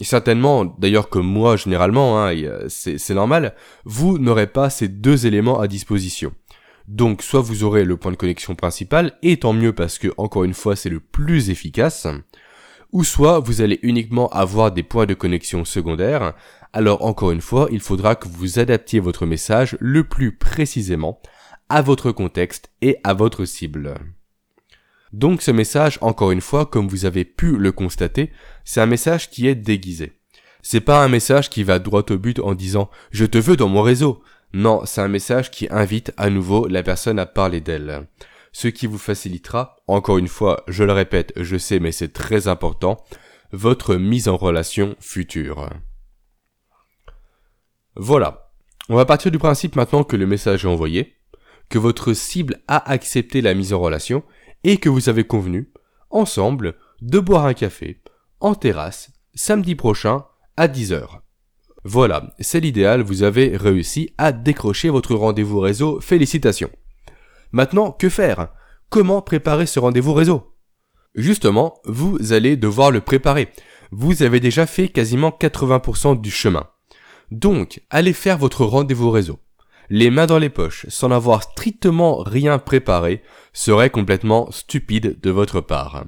certainement, 0.00 0.64
d'ailleurs 0.64 1.08
comme 1.08 1.28
moi 1.28 1.54
généralement, 1.54 2.20
hein, 2.20 2.34
euh, 2.34 2.66
c'est 2.68 3.14
normal, 3.14 3.54
vous 3.84 4.18
n'aurez 4.18 4.48
pas 4.48 4.68
ces 4.68 4.88
deux 4.88 5.28
éléments 5.28 5.60
à 5.60 5.68
disposition. 5.68 6.32
Donc 6.88 7.22
soit 7.22 7.40
vous 7.40 7.62
aurez 7.62 7.84
le 7.84 7.96
point 7.96 8.10
de 8.10 8.16
connexion 8.16 8.56
principal, 8.56 9.12
et 9.22 9.36
tant 9.36 9.52
mieux 9.52 9.72
parce 9.72 9.98
que 9.98 10.08
encore 10.16 10.42
une 10.42 10.52
fois 10.52 10.74
c'est 10.74 10.90
le 10.90 10.98
plus 10.98 11.50
efficace, 11.50 12.08
ou 12.90 13.04
soit 13.04 13.38
vous 13.38 13.60
allez 13.60 13.78
uniquement 13.82 14.28
avoir 14.30 14.72
des 14.72 14.82
points 14.82 15.06
de 15.06 15.14
connexion 15.14 15.64
secondaires, 15.64 16.34
alors 16.72 17.04
encore 17.04 17.30
une 17.30 17.40
fois, 17.40 17.68
il 17.70 17.80
faudra 17.80 18.16
que 18.16 18.26
vous 18.26 18.58
adaptiez 18.58 18.98
votre 18.98 19.24
message 19.24 19.76
le 19.78 20.02
plus 20.02 20.36
précisément 20.36 21.22
à 21.70 21.82
votre 21.82 22.10
contexte 22.12 22.70
et 22.82 22.98
à 23.04 23.14
votre 23.14 23.44
cible. 23.46 23.94
Donc 25.12 25.40
ce 25.40 25.50
message, 25.50 25.98
encore 26.02 26.32
une 26.32 26.40
fois, 26.40 26.66
comme 26.66 26.88
vous 26.88 27.04
avez 27.04 27.24
pu 27.24 27.56
le 27.56 27.72
constater, 27.72 28.30
c'est 28.64 28.80
un 28.80 28.86
message 28.86 29.30
qui 29.30 29.46
est 29.46 29.54
déguisé. 29.54 30.12
C'est 30.62 30.80
pas 30.80 31.02
un 31.02 31.08
message 31.08 31.48
qui 31.48 31.62
va 31.62 31.78
droit 31.78 32.04
au 32.10 32.18
but 32.18 32.38
en 32.40 32.54
disant 32.54 32.90
je 33.12 33.24
te 33.24 33.38
veux 33.38 33.56
dans 33.56 33.68
mon 33.68 33.82
réseau. 33.82 34.22
Non, 34.52 34.82
c'est 34.84 35.00
un 35.00 35.08
message 35.08 35.50
qui 35.50 35.68
invite 35.70 36.12
à 36.16 36.28
nouveau 36.28 36.66
la 36.66 36.82
personne 36.82 37.18
à 37.18 37.26
parler 37.26 37.60
d'elle. 37.60 38.08
Ce 38.52 38.66
qui 38.66 38.88
vous 38.88 38.98
facilitera, 38.98 39.76
encore 39.86 40.18
une 40.18 40.28
fois, 40.28 40.64
je 40.66 40.82
le 40.82 40.92
répète, 40.92 41.32
je 41.36 41.56
sais 41.56 41.78
mais 41.78 41.92
c'est 41.92 42.12
très 42.12 42.48
important, 42.48 43.04
votre 43.52 43.94
mise 43.94 44.28
en 44.28 44.36
relation 44.36 44.96
future. 44.98 45.70
Voilà. 47.94 48.50
On 48.88 48.96
va 48.96 49.04
partir 49.04 49.30
du 49.30 49.38
principe 49.38 49.76
maintenant 49.76 50.02
que 50.02 50.16
le 50.16 50.26
message 50.26 50.64
est 50.64 50.68
envoyé, 50.68 51.19
que 51.70 51.78
votre 51.78 52.12
cible 52.12 52.60
a 52.68 52.90
accepté 52.90 53.40
la 53.40 53.54
mise 53.54 53.72
en 53.72 53.80
relation 53.80 54.22
et 54.64 54.76
que 54.76 54.88
vous 54.88 55.08
avez 55.08 55.24
convenu, 55.24 55.72
ensemble, 56.10 56.74
de 57.00 57.18
boire 57.18 57.46
un 57.46 57.54
café, 57.54 58.02
en 58.40 58.54
terrasse, 58.54 59.10
samedi 59.34 59.74
prochain, 59.74 60.24
à 60.56 60.68
10h. 60.68 61.20
Voilà, 61.84 62.34
c'est 62.40 62.60
l'idéal, 62.60 63.00
vous 63.00 63.22
avez 63.22 63.56
réussi 63.56 64.12
à 64.18 64.32
décrocher 64.32 64.90
votre 64.90 65.14
rendez-vous 65.14 65.60
réseau, 65.60 66.00
félicitations. 66.00 66.70
Maintenant, 67.52 67.92
que 67.92 68.10
faire? 68.10 68.48
Comment 68.90 69.22
préparer 69.22 69.66
ce 69.66 69.78
rendez-vous 69.78 70.12
réseau? 70.12 70.54
Justement, 71.14 71.80
vous 71.84 72.32
allez 72.32 72.56
devoir 72.56 72.90
le 72.90 73.00
préparer. 73.00 73.48
Vous 73.92 74.22
avez 74.22 74.40
déjà 74.40 74.66
fait 74.66 74.88
quasiment 74.88 75.30
80% 75.30 76.20
du 76.20 76.30
chemin. 76.30 76.68
Donc, 77.30 77.80
allez 77.90 78.12
faire 78.12 78.38
votre 78.38 78.64
rendez-vous 78.64 79.10
réseau. 79.10 79.38
Les 79.92 80.10
mains 80.10 80.26
dans 80.26 80.38
les 80.38 80.50
poches, 80.50 80.86
sans 80.88 81.10
avoir 81.10 81.42
strictement 81.42 82.18
rien 82.18 82.60
préparé, 82.60 83.22
serait 83.52 83.90
complètement 83.90 84.48
stupide 84.52 85.18
de 85.20 85.30
votre 85.30 85.60
part. 85.60 86.04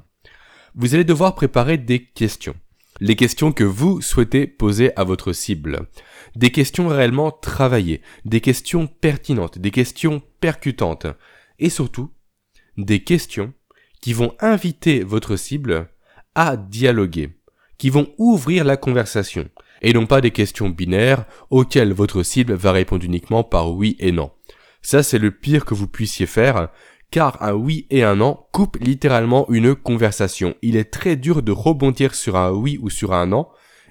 Vous 0.73 0.95
allez 0.95 1.03
devoir 1.03 1.35
préparer 1.35 1.77
des 1.77 2.05
questions. 2.05 2.55
Les 3.01 3.17
questions 3.17 3.51
que 3.51 3.65
vous 3.65 3.99
souhaitez 3.99 4.47
poser 4.47 4.95
à 4.97 5.03
votre 5.03 5.33
cible. 5.33 5.89
Des 6.37 6.49
questions 6.49 6.87
réellement 6.87 7.29
travaillées, 7.29 8.01
des 8.23 8.39
questions 8.39 8.87
pertinentes, 8.87 9.59
des 9.59 9.71
questions 9.71 10.21
percutantes. 10.39 11.07
Et 11.59 11.69
surtout, 11.69 12.09
des 12.77 13.03
questions 13.03 13.53
qui 14.01 14.13
vont 14.13 14.33
inviter 14.39 15.03
votre 15.03 15.35
cible 15.35 15.89
à 16.35 16.55
dialoguer, 16.55 17.37
qui 17.77 17.89
vont 17.89 18.13
ouvrir 18.17 18.63
la 18.63 18.77
conversation, 18.77 19.49
et 19.83 19.93
non 19.93 20.05
pas 20.05 20.21
des 20.21 20.31
questions 20.31 20.69
binaires 20.69 21.25
auxquelles 21.49 21.93
votre 21.93 22.23
cible 22.23 22.53
va 22.53 22.71
répondre 22.71 23.05
uniquement 23.05 23.43
par 23.43 23.71
oui 23.71 23.95
et 23.99 24.11
non. 24.11 24.31
Ça, 24.81 25.03
c'est 25.03 25.19
le 25.19 25.31
pire 25.31 25.65
que 25.65 25.73
vous 25.73 25.87
puissiez 25.87 26.25
faire, 26.25 26.69
car 27.11 27.41
un 27.41 27.53
oui 27.53 27.85
et 27.89 28.03
un 28.03 28.15
non 28.15 28.39
coupe 28.51 28.77
littéralement 28.81 29.45
une 29.49 29.75
conversation. 29.75 30.55
Il 30.61 30.75
est 30.75 30.91
très 30.91 31.15
dur 31.15 31.43
de 31.43 31.51
rebondir 31.51 32.15
sur 32.15 32.35
un 32.35 32.51
oui 32.51 32.79
ou 32.81 32.89
sur 32.89 33.13
un 33.13 33.27
non, 33.27 33.47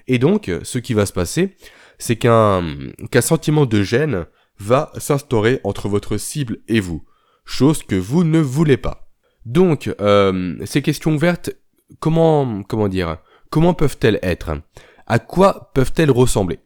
et 0.07 0.19
donc, 0.19 0.51
ce 0.63 0.77
qui 0.79 0.93
va 0.93 1.05
se 1.05 1.13
passer, 1.13 1.55
c'est 1.97 2.17
qu'un 2.17 2.63
qu'un 3.11 3.21
sentiment 3.21 3.65
de 3.65 3.81
gêne 3.81 4.25
va 4.59 4.91
s'instaurer 4.97 5.59
entre 5.63 5.87
votre 5.87 6.17
cible 6.17 6.59
et 6.67 6.79
vous, 6.79 7.05
chose 7.45 7.83
que 7.83 7.95
vous 7.95 8.23
ne 8.23 8.39
voulez 8.39 8.77
pas. 8.77 9.09
Donc, 9.45 9.93
euh, 9.99 10.57
ces 10.65 10.81
questions 10.81 11.13
ouvertes, 11.13 11.51
comment, 11.99 12.63
comment 12.63 12.87
dire, 12.87 13.17
comment 13.49 13.73
peuvent-elles 13.73 14.19
être? 14.21 14.51
À 15.07 15.19
quoi 15.19 15.71
peuvent-elles 15.73 16.11
ressembler? 16.11 16.59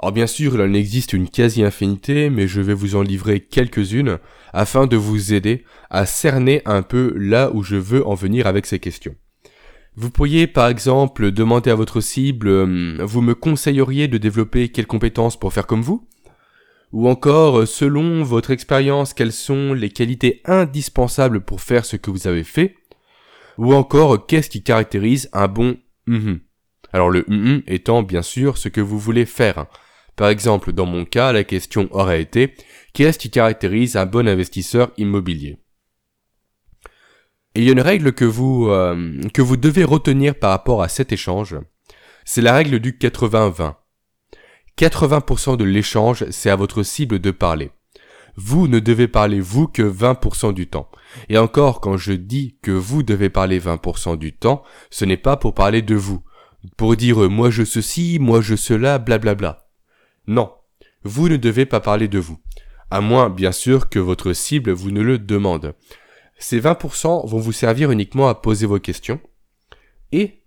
Alors 0.00 0.12
bien 0.12 0.26
sûr, 0.26 0.54
il 0.54 0.60
en 0.60 0.74
existe 0.74 1.12
une 1.12 1.28
quasi-infinité, 1.28 2.28
mais 2.28 2.48
je 2.48 2.60
vais 2.60 2.74
vous 2.74 2.96
en 2.96 3.02
livrer 3.02 3.40
quelques-unes 3.40 4.18
afin 4.52 4.86
de 4.86 4.96
vous 4.96 5.32
aider 5.32 5.64
à 5.88 6.04
cerner 6.04 6.62
un 6.66 6.82
peu 6.82 7.14
là 7.16 7.50
où 7.54 7.62
je 7.62 7.76
veux 7.76 8.06
en 8.06 8.14
venir 8.14 8.46
avec 8.46 8.66
ces 8.66 8.80
questions. 8.80 9.14
Vous 9.96 10.10
pourriez 10.10 10.48
par 10.48 10.68
exemple 10.68 11.30
demander 11.30 11.70
à 11.70 11.76
votre 11.76 12.00
cible 12.00 12.48
hum, 12.48 13.00
Vous 13.02 13.22
me 13.22 13.34
conseilleriez 13.34 14.08
de 14.08 14.18
développer 14.18 14.68
quelles 14.68 14.88
compétences 14.88 15.38
pour 15.38 15.52
faire 15.52 15.66
comme 15.66 15.82
vous? 15.82 16.08
Ou 16.92 17.08
encore, 17.08 17.66
selon 17.66 18.22
votre 18.22 18.50
expérience, 18.50 19.14
quelles 19.14 19.32
sont 19.32 19.72
les 19.72 19.90
qualités 19.90 20.42
indispensables 20.44 21.40
pour 21.40 21.60
faire 21.60 21.84
ce 21.84 21.96
que 21.96 22.10
vous 22.10 22.26
avez 22.26 22.44
fait? 22.44 22.76
Ou 23.58 23.74
encore, 23.74 24.26
qu'est-ce 24.26 24.50
qui 24.50 24.62
caractérise 24.62 25.28
un 25.32 25.48
bon 25.48 25.76
mm 26.06 26.34
alors 26.94 27.10
le 27.10 27.24
mm 27.26 27.62
étant 27.66 28.04
bien 28.04 28.22
sûr 28.22 28.56
ce 28.56 28.68
que 28.68 28.80
vous 28.80 29.00
voulez 29.00 29.26
faire. 29.26 29.66
Par 30.14 30.28
exemple, 30.28 30.72
dans 30.72 30.86
mon 30.86 31.04
cas, 31.04 31.32
la 31.32 31.42
question 31.42 31.88
aurait 31.90 32.22
été 32.22 32.54
qu'est-ce 32.92 33.18
qui 33.18 33.30
caractérise 33.30 33.96
un 33.96 34.06
bon 34.06 34.28
investisseur 34.28 34.92
immobilier? 34.96 35.58
Et 37.56 37.60
il 37.60 37.64
y 37.64 37.68
a 37.68 37.72
une 37.72 37.80
règle 37.80 38.12
que 38.12 38.24
vous, 38.24 38.68
euh, 38.68 39.20
que 39.32 39.42
vous 39.42 39.56
devez 39.56 39.82
retenir 39.82 40.36
par 40.36 40.50
rapport 40.50 40.84
à 40.84 40.88
cet 40.88 41.10
échange. 41.10 41.56
C'est 42.24 42.42
la 42.42 42.54
règle 42.54 42.78
du 42.78 42.92
80-20. 42.92 43.74
80% 44.78 45.56
de 45.56 45.64
l'échange, 45.64 46.24
c'est 46.30 46.50
à 46.50 46.56
votre 46.56 46.84
cible 46.84 47.18
de 47.18 47.32
parler. 47.32 47.72
Vous 48.36 48.68
ne 48.68 48.78
devez 48.78 49.08
parler 49.08 49.40
vous 49.40 49.66
que 49.66 49.82
20% 49.82 50.52
du 50.52 50.68
temps. 50.68 50.88
Et 51.28 51.38
encore, 51.38 51.80
quand 51.80 51.96
je 51.96 52.12
dis 52.12 52.56
que 52.62 52.70
vous 52.70 53.02
devez 53.02 53.30
parler 53.30 53.58
20% 53.58 54.16
du 54.16 54.32
temps, 54.32 54.62
ce 54.90 55.04
n'est 55.04 55.16
pas 55.16 55.36
pour 55.36 55.54
parler 55.54 55.82
de 55.82 55.96
vous 55.96 56.22
pour 56.76 56.96
dire 56.96 57.24
euh, 57.24 57.28
moi 57.28 57.50
je 57.50 57.64
ceci, 57.64 58.18
moi 58.20 58.40
je 58.40 58.56
cela, 58.56 58.98
blablabla. 58.98 59.34
Bla 59.34 59.52
bla. 59.52 59.68
Non, 60.26 60.52
vous 61.02 61.28
ne 61.28 61.36
devez 61.36 61.66
pas 61.66 61.80
parler 61.80 62.08
de 62.08 62.18
vous, 62.18 62.38
à 62.90 63.00
moins 63.00 63.28
bien 63.28 63.52
sûr 63.52 63.88
que 63.88 63.98
votre 63.98 64.32
cible 64.32 64.72
vous 64.72 64.90
ne 64.90 65.02
le 65.02 65.18
demande. 65.18 65.74
Ces 66.38 66.60
20% 66.60 67.28
vont 67.28 67.38
vous 67.38 67.52
servir 67.52 67.90
uniquement 67.90 68.28
à 68.28 68.34
poser 68.34 68.66
vos 68.66 68.80
questions 68.80 69.20
et 70.12 70.42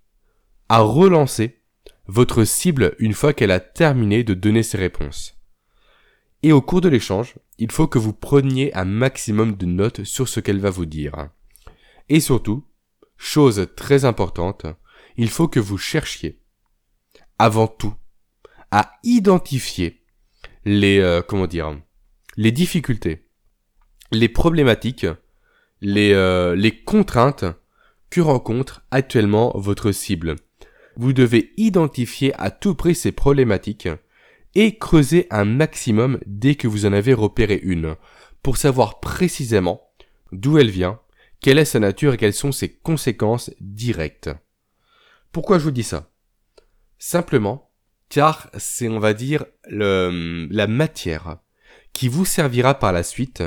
à 0.69 0.79
relancer 0.79 1.59
votre 2.07 2.43
cible 2.43 2.95
une 2.99 3.13
fois 3.13 3.33
qu'elle 3.33 3.51
a 3.51 3.59
terminé 3.59 4.23
de 4.23 4.33
donner 4.33 4.63
ses 4.63 4.77
réponses. 4.77 5.35
Et 6.43 6.51
au 6.51 6.61
cours 6.61 6.81
de 6.81 6.89
l'échange, 6.89 7.35
il 7.57 7.71
faut 7.71 7.87
que 7.87 7.99
vous 7.99 8.13
preniez 8.13 8.73
un 8.75 8.85
maximum 8.85 9.55
de 9.55 9.65
notes 9.65 10.03
sur 10.03 10.27
ce 10.27 10.39
qu'elle 10.39 10.59
va 10.59 10.69
vous 10.69 10.85
dire. 10.85 11.29
Et 12.09 12.19
surtout, 12.19 12.63
chose 13.17 13.67
très 13.75 14.05
importante, 14.05 14.65
il 15.17 15.29
faut 15.29 15.47
que 15.47 15.59
vous 15.59 15.77
cherchiez, 15.77 16.39
avant 17.39 17.67
tout, 17.67 17.93
à 18.71 18.93
identifier 19.03 20.01
les, 20.65 20.99
euh, 20.99 21.21
comment 21.21 21.47
dire, 21.47 21.79
les 22.35 22.51
difficultés, 22.51 23.27
les 24.11 24.29
problématiques, 24.29 25.07
les, 25.81 26.13
euh, 26.13 26.55
les 26.55 26.83
contraintes 26.83 27.45
que 28.09 28.21
rencontre 28.21 28.85
actuellement 28.91 29.51
votre 29.55 29.91
cible. 29.91 30.35
Vous 30.95 31.13
devez 31.13 31.53
identifier 31.57 32.33
à 32.39 32.51
tout 32.51 32.75
prix 32.75 32.95
ces 32.95 33.11
problématiques 33.11 33.89
et 34.55 34.77
creuser 34.77 35.27
un 35.29 35.45
maximum 35.45 36.19
dès 36.25 36.55
que 36.55 36.67
vous 36.67 36.85
en 36.85 36.93
avez 36.93 37.13
repéré 37.13 37.59
une, 37.61 37.95
pour 38.41 38.57
savoir 38.57 38.99
précisément 38.99 39.81
d'où 40.31 40.57
elle 40.57 40.71
vient, 40.71 40.99
quelle 41.41 41.59
est 41.59 41.65
sa 41.65 41.79
nature 41.79 42.13
et 42.13 42.17
quelles 42.17 42.33
sont 42.33 42.51
ses 42.51 42.69
conséquences 42.69 43.51
directes. 43.61 44.29
Pourquoi 45.31 45.59
je 45.59 45.63
vous 45.63 45.71
dis 45.71 45.83
ça? 45.83 46.09
Simplement 46.97 47.67
car 48.09 48.49
c'est, 48.57 48.87
on 48.87 48.99
va 48.99 49.13
dire, 49.13 49.45
la 49.69 50.67
matière 50.67 51.37
qui 51.93 52.07
vous 52.07 52.25
servira 52.25 52.75
par 52.75 52.91
la 52.91 53.03
suite 53.03 53.43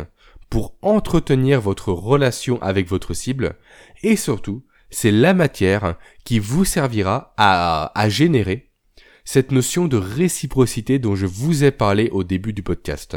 pour 0.49 0.77
entretenir 0.83 1.61
votre 1.61 1.93
relation 1.93 2.61
avec 2.61 2.89
votre 2.89 3.15
cible 3.15 3.55
et 4.03 4.17
surtout, 4.17 4.65
c'est 4.91 5.13
la 5.13 5.35
matière 5.35 5.97
qui 6.25 6.41
vous 6.41 6.65
servira 6.65 7.33
à, 7.37 7.93
à 7.99 8.09
générer 8.09 8.71
cette 9.25 9.53
notion 9.53 9.87
de 9.87 9.97
réciprocité 9.97 10.99
dont 10.99 11.15
je 11.15 11.27
vous 11.27 11.63
ai 11.63 11.71
parlé 11.71 12.09
au 12.11 12.25
début 12.25 12.53
du 12.53 12.63
podcast. 12.63 13.17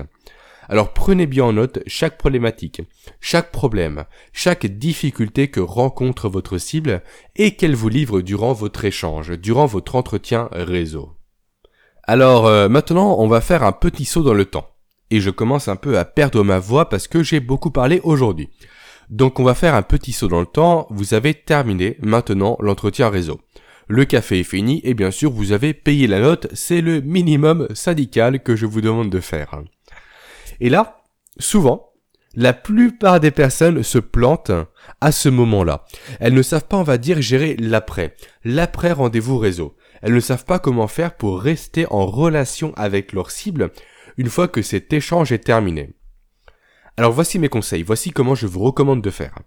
Alors 0.69 0.93
prenez 0.93 1.27
bien 1.27 1.45
en 1.45 1.53
note 1.53 1.79
chaque 1.87 2.17
problématique, 2.17 2.81
chaque 3.19 3.51
problème, 3.51 4.05
chaque 4.31 4.65
difficulté 4.65 5.49
que 5.49 5.59
rencontre 5.59 6.29
votre 6.29 6.57
cible 6.57 7.01
et 7.35 7.55
qu'elle 7.55 7.75
vous 7.75 7.89
livre 7.89 8.21
durant 8.21 8.53
votre 8.53 8.85
échange, 8.85 9.37
durant 9.37 9.65
votre 9.65 9.95
entretien 9.95 10.49
réseau. 10.51 11.11
Alors 12.03 12.47
euh, 12.47 12.69
maintenant, 12.69 13.15
on 13.19 13.27
va 13.27 13.41
faire 13.41 13.63
un 13.63 13.71
petit 13.71 14.05
saut 14.05 14.23
dans 14.23 14.33
le 14.33 14.45
temps. 14.45 14.69
Et 15.09 15.19
je 15.19 15.29
commence 15.29 15.67
un 15.67 15.75
peu 15.75 15.97
à 15.97 16.05
perdre 16.05 16.43
ma 16.43 16.59
voix 16.59 16.89
parce 16.89 17.07
que 17.07 17.23
j'ai 17.23 17.39
beaucoup 17.39 17.71
parlé 17.71 18.01
aujourd'hui. 18.03 18.49
Donc 19.09 19.39
on 19.39 19.43
va 19.43 19.53
faire 19.53 19.75
un 19.75 19.83
petit 19.83 20.11
saut 20.11 20.27
dans 20.27 20.39
le 20.39 20.45
temps, 20.45 20.87
vous 20.89 21.13
avez 21.13 21.33
terminé 21.33 21.97
maintenant 22.01 22.57
l'entretien 22.59 23.09
réseau. 23.09 23.39
Le 23.87 24.05
café 24.05 24.39
est 24.39 24.43
fini 24.43 24.81
et 24.83 24.93
bien 24.93 25.11
sûr 25.11 25.29
vous 25.29 25.51
avez 25.51 25.73
payé 25.73 26.07
la 26.07 26.19
note, 26.19 26.47
c'est 26.53 26.81
le 26.81 27.01
minimum 27.01 27.67
syndical 27.73 28.41
que 28.41 28.55
je 28.55 28.65
vous 28.65 28.81
demande 28.81 29.09
de 29.09 29.19
faire. 29.19 29.61
Et 30.63 30.69
là, 30.69 31.03
souvent, 31.39 31.93
La 32.35 32.53
plupart 32.53 33.19
des 33.19 33.29
personnes 33.29 33.83
se 33.83 33.99
plantent 33.99 34.51
à 35.01 35.11
ce 35.11 35.29
moment-là. 35.29 35.85
Elles 36.19 36.33
ne 36.33 36.41
savent 36.41 36.65
pas, 36.65 36.77
on 36.77 36.83
va 36.83 36.97
dire, 36.97 37.21
gérer 37.21 37.55
l'après. 37.59 38.15
L'après 38.43 38.91
rendez-vous 38.91 39.37
réseau. 39.37 39.75
Elles 40.01 40.15
ne 40.15 40.19
savent 40.19 40.45
pas 40.45 40.57
comment 40.57 40.87
faire 40.87 41.15
pour 41.15 41.39
rester 41.39 41.85
en 41.91 42.07
relation 42.07 42.73
avec 42.75 43.13
leur 43.13 43.29
cible 43.29 43.71
une 44.17 44.29
fois 44.29 44.47
que 44.47 44.63
cet 44.63 44.91
échange 44.93 45.31
est 45.31 45.45
terminé. 45.45 45.93
Alors 46.97 47.11
voici 47.11 47.37
mes 47.37 47.49
conseils, 47.49 47.83
voici 47.83 48.09
comment 48.09 48.35
je 48.35 48.47
vous 48.47 48.61
recommande 48.61 49.03
de 49.03 49.11
faire. 49.11 49.37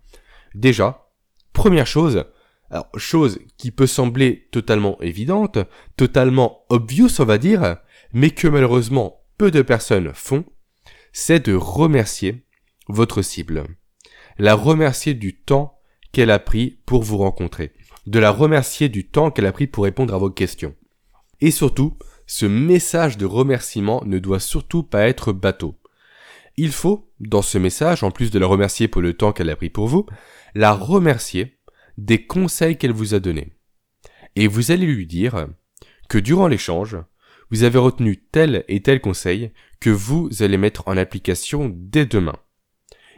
Déjà, 0.55 1.09
première 1.53 1.87
chose, 1.89 2.25
chose 2.97 3.41
qui 3.59 3.73
peut 3.73 3.87
sembler 3.87 4.49
totalement 4.53 4.97
évidente, 5.01 5.59
totalement 5.97 6.65
obvious 6.69 7.21
on 7.21 7.25
va 7.25 7.39
dire, 7.39 7.79
mais 8.13 8.31
que 8.31 8.49
malheureusement 8.49 9.23
peu 9.39 9.51
de 9.51 9.63
personnes 9.63 10.13
font, 10.15 10.45
c'est 11.19 11.47
de 11.47 11.55
remercier 11.55 12.45
votre 12.89 13.23
cible. 13.23 13.65
La 14.37 14.55
remercier 14.55 15.15
du 15.15 15.35
temps 15.35 15.81
qu'elle 16.13 16.31
a 16.31 16.39
pris 16.39 16.79
pour 16.85 17.05
vous 17.05 17.17
rencontrer. 17.17 17.73
De 18.07 18.19
la 18.19 18.31
remercier 18.31 18.91
du 18.91 19.09
temps 19.09 19.31
qu'elle 19.31 19.47
a 19.47 19.53
pris 19.53 19.67
pour 19.67 19.85
répondre 19.85 20.15
à 20.15 20.19
vos 20.19 20.29
questions. 20.29 20.75
Et 21.41 21.51
surtout, 21.51 21.97
ce 22.27 22.45
message 22.45 23.17
de 23.17 23.25
remerciement 23.25 24.03
ne 24.05 24.19
doit 24.19 24.41
surtout 24.41 24.83
pas 24.83 25.09
être 25.09 25.33
bateau. 25.33 25.81
Il 26.59 26.71
faut, 26.71 27.11
dans 27.19 27.41
ce 27.41 27.57
message, 27.57 28.03
en 28.03 28.11
plus 28.11 28.31
de 28.31 28.39
la 28.39 28.47
remercier 28.47 28.87
pour 28.87 29.01
le 29.01 29.15
temps 29.15 29.33
qu'elle 29.33 29.49
a 29.49 29.57
pris 29.57 29.71
pour 29.71 29.87
vous, 29.87 30.05
la 30.55 30.75
remercier 30.75 31.57
des 31.97 32.27
conseils 32.27 32.77
qu'elle 32.77 32.93
vous 32.93 33.15
a 33.15 33.21
donnés. 33.21 33.55
Et 34.37 34.49
vous 34.49 34.71
allez 34.71 34.85
lui 34.85 35.07
dire 35.07 35.49
que 36.11 36.19
durant 36.19 36.47
l'échange, 36.47 36.99
vous 37.51 37.63
avez 37.63 37.79
retenu 37.79 38.19
tel 38.19 38.65
et 38.69 38.83
tel 38.83 39.01
conseil 39.01 39.53
que 39.81 39.91
vous 39.91 40.29
allez 40.41 40.57
mettre 40.57 40.83
en 40.87 40.97
application 40.97 41.73
dès 41.75 42.07
demain. 42.07 42.37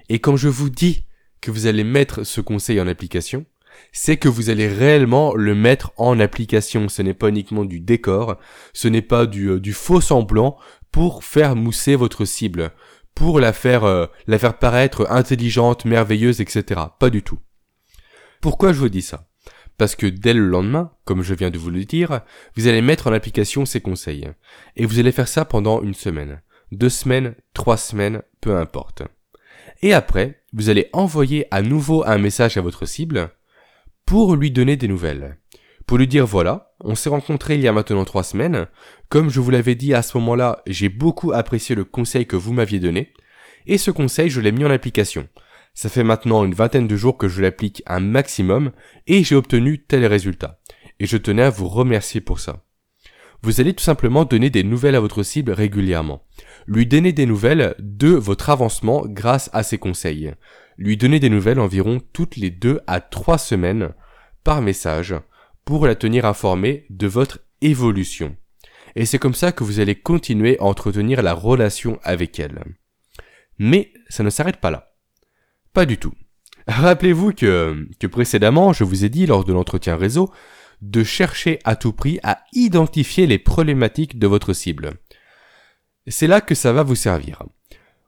Et 0.09 0.19
quand 0.19 0.37
je 0.37 0.49
vous 0.49 0.71
dis 0.71 1.05
que 1.41 1.51
vous 1.51 1.67
allez 1.67 1.85
mettre 1.85 2.25
ce 2.25 2.41
conseil 2.41 2.81
en 2.81 2.89
application, 2.89 3.47
c'est 3.93 4.17
que 4.17 4.29
vous 4.29 4.51
allez 4.51 4.69
réellement 4.69 5.35
le 5.35 5.55
mettre 5.55 5.93
en 5.97 6.19
application. 6.19 6.89
Ce 6.89 7.03
n'est 7.03 7.15
pas 7.15 7.29
uniquement 7.29 7.65
du 7.65 7.81
décor, 7.81 8.37
ce 8.73 8.89
n'est 8.89 9.03
pas 9.03 9.27
du, 9.27 9.49
euh, 9.49 9.63
faux 9.73 10.01
semblant 10.01 10.59
pour 10.91 11.25
faire 11.25 11.55
mousser 11.55 11.95
votre 11.95 12.25
cible 12.25 12.73
pour 13.15 13.41
la 13.41 13.53
faire, 13.53 13.83
euh, 13.83 14.07
la 14.29 14.39
faire 14.39 14.59
paraître 14.59 15.11
intelligente, 15.11 15.85
merveilleuse, 15.85 16.41
etc. 16.41 16.83
Pas 17.01 17.11
du 17.11 17.25
tout. 17.25 17.41
Pourquoi 18.41 18.73
je 18.73 18.79
vous 18.79 18.89
dis 18.89 19.03
ça? 19.03 19.29
Parce 19.77 19.97
que 19.97 20.07
dès 20.07 20.35
le 20.35 20.47
lendemain, 20.47 20.93
comme 21.05 21.23
je 21.23 21.35
viens 21.35 21.51
de 21.51 21.59
vous 21.59 21.71
le 21.71 21.85
dire, 21.85 22.21
vous 22.57 22.69
allez 22.69 22.81
mettre 22.81 23.09
en 23.09 23.13
application 23.13 23.65
ces 23.65 23.81
conseils. 23.81 24.29
Et 24.77 24.87
vous 24.87 25.01
allez 25.01 25.11
faire 25.11 25.27
ça 25.27 25.45
pendant 25.45 25.83
une 25.83 25.95
semaine, 25.95 26.43
deux 26.73 26.89
semaines, 26.89 27.35
trois 27.55 27.77
semaines, 27.77 28.23
peu 28.41 28.57
importe. 28.57 29.03
Et 29.83 29.93
après, 29.93 30.43
vous 30.53 30.69
allez 30.69 30.89
envoyer 30.93 31.47
à 31.51 31.63
nouveau 31.63 32.05
un 32.07 32.19
message 32.19 32.57
à 32.57 32.61
votre 32.61 32.87
cible 32.87 33.31
pour 34.07 34.37
lui 34.37 34.51
donner 34.51 34.77
des 34.77 34.89
nouvelles. 34.89 35.39
Pour 35.87 35.99
lui 35.99 36.07
dire 36.07 36.27
voilà, 36.27 36.73
on 36.81 36.95
s'est 36.95 37.09
rencontrés 37.09 37.55
il 37.55 37.61
y 37.61 37.69
a 37.69 37.73
maintenant 37.73 38.05
trois 38.05 38.23
semaines, 38.23 38.67
comme 39.09 39.31
je 39.31 39.41
vous 39.41 39.51
l'avais 39.51 39.75
dit 39.75 39.95
à 39.95 40.03
ce 40.03 40.19
moment-là, 40.19 40.63
j'ai 40.67 40.89
beaucoup 40.89 41.33
apprécié 41.33 41.75
le 41.75 41.85
conseil 41.85 42.27
que 42.27 42.37
vous 42.37 42.53
m'aviez 42.53 42.79
donné, 42.81 43.13
et 43.67 43.79
ce 43.79 43.91
conseil, 43.91 44.31
je 44.31 44.41
l'ai 44.41 44.53
mis 44.53 44.65
en 44.65 44.71
application. 44.71 45.29
Ça 45.75 45.89
fait 45.89 46.05
maintenant 46.05 46.45
une 46.45 46.55
vingtaine 46.55 46.89
de 46.89 46.97
jours 46.97 47.17
que 47.17 47.29
je 47.29 47.41
l'applique 47.41 47.83
un 47.87 48.01
maximum, 48.01 48.73
et 49.07 49.23
j'ai 49.25 49.35
obtenu 49.35 49.85
tel 49.85 50.05
résultat. 50.07 50.61
Et 51.01 51.07
je 51.07 51.17
tenais 51.17 51.43
à 51.43 51.51
vous 51.51 51.69
remercier 51.69 52.21
pour 52.21 52.41
ça. 52.41 52.65
Vous 53.43 53.61
allez 53.61 53.75
tout 53.75 53.85
simplement 53.85 54.25
donner 54.25 54.51
des 54.51 54.65
nouvelles 54.65 54.95
à 54.95 55.01
votre 55.01 55.23
cible 55.23 55.53
régulièrement. 55.53 56.25
Lui 56.67 56.87
donner 56.87 57.13
des 57.13 57.27
nouvelles 57.27 57.75
de 57.79 58.09
votre 58.09 58.51
avancement 58.51 59.05
grâce 59.07 59.49
à 59.53 59.63
ses 59.63 59.79
conseils. 59.79 60.35
Lui 60.77 60.97
donner 60.97 61.21
des 61.21 61.31
nouvelles 61.31 61.61
environ 61.61 62.01
toutes 62.13 62.37
les 62.37 62.51
deux 62.51 62.81
à 62.87 63.01
trois 63.01 63.39
semaines 63.39 63.91
par 64.45 64.61
message 64.61 65.15
pour 65.65 65.87
la 65.87 65.95
tenir 65.95 66.25
informée 66.25 66.87
de 66.91 67.07
votre 67.07 67.41
évolution 67.61 68.37
et 68.99 69.07
c'est 69.07 69.19
comme 69.19 69.35
ça 69.35 69.53
que 69.53 69.63
vous 69.63 69.79
allez 69.79 69.95
continuer 69.95 70.59
à 70.59 70.65
entretenir 70.65 71.23
la 71.23 71.33
relation 71.33 72.01
avec 72.03 72.41
elle. 72.41 72.65
Mais 73.59 73.93
ça 74.09 74.25
ne 74.25 74.31
s'arrête 74.31 74.57
pas 74.57 74.73
là. 74.73 74.93
Pas 75.73 75.87
du 75.87 75.99
tout. 75.99 76.15
Rappelez-vous 76.67 77.33
que, 77.33 77.87
que 78.01 78.09
précédemment, 78.09 78.73
je 78.73 78.83
vous 78.83 79.05
ai 79.05 79.09
dit 79.09 79.27
lors 79.27 79.45
de 79.45 79.53
l'entretien 79.53 79.97
réseau 79.97 80.33
de 80.83 81.03
chercher 81.05 81.59
à 81.65 81.77
tout 81.77 81.93
prix 81.93 82.19
à 82.23 82.45
identifier 82.53 83.27
les 83.27 83.39
problématiques 83.39 84.19
de 84.19 84.27
votre 84.27 84.53
cible. 84.53 84.93
C'est 86.07 86.27
là 86.27 86.41
que 86.41 86.55
ça 86.55 86.73
va 86.73 86.83
vous 86.83 86.95
servir. 86.95 87.43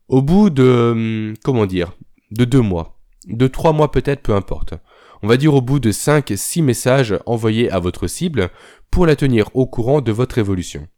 Au 0.09 0.23
bout 0.23 0.51
de, 0.51 1.35
comment 1.45 1.67
dire, 1.67 1.97
de 2.31 2.45
deux 2.45 2.61
mois, 2.61 3.01
de 3.27 3.47
trois 3.47 3.73
mois 3.73 3.91
peut-être, 3.91 4.23
peu 4.23 4.35
importe. 4.35 4.75
On 5.23 5.29
va 5.29 5.37
dire 5.37 5.55
au 5.55 5.61
bout 5.61 5.81
de 5.81 5.93
5-6 5.93 6.63
messages 6.63 7.19
envoyés 7.27 7.71
à 7.71 7.79
votre 7.79 8.07
cible, 8.07 8.51
pour 8.91 9.07
la 9.07 9.17
tenir 9.17 9.55
au 9.55 9.67
courant 9.67 10.01
de 10.01 10.13
votre 10.13 10.39
évolution. 10.39 10.89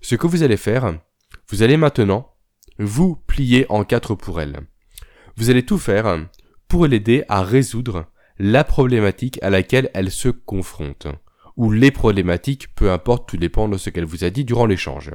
Ce 0.00 0.14
que 0.14 0.26
vous 0.26 0.42
allez 0.42 0.56
faire, 0.56 0.98
vous 1.48 1.62
allez 1.62 1.76
maintenant 1.76 2.34
vous 2.78 3.16
plier 3.16 3.66
en 3.68 3.84
quatre 3.84 4.14
pour 4.14 4.40
elle. 4.40 4.60
Vous 5.36 5.50
allez 5.50 5.64
tout 5.64 5.78
faire 5.78 6.26
pour 6.68 6.86
l'aider 6.86 7.24
à 7.28 7.42
résoudre 7.42 8.06
la 8.38 8.64
problématique 8.64 9.38
à 9.42 9.50
laquelle 9.50 9.90
elle 9.94 10.10
se 10.10 10.28
confronte. 10.28 11.06
Ou 11.56 11.72
les 11.72 11.90
problématiques, 11.90 12.74
peu 12.74 12.90
importe, 12.90 13.28
tout 13.28 13.36
dépend 13.36 13.68
de 13.68 13.76
ce 13.78 13.90
qu'elle 13.90 14.04
vous 14.04 14.24
a 14.24 14.30
dit 14.30 14.44
durant 14.44 14.66
l'échange. 14.66 15.10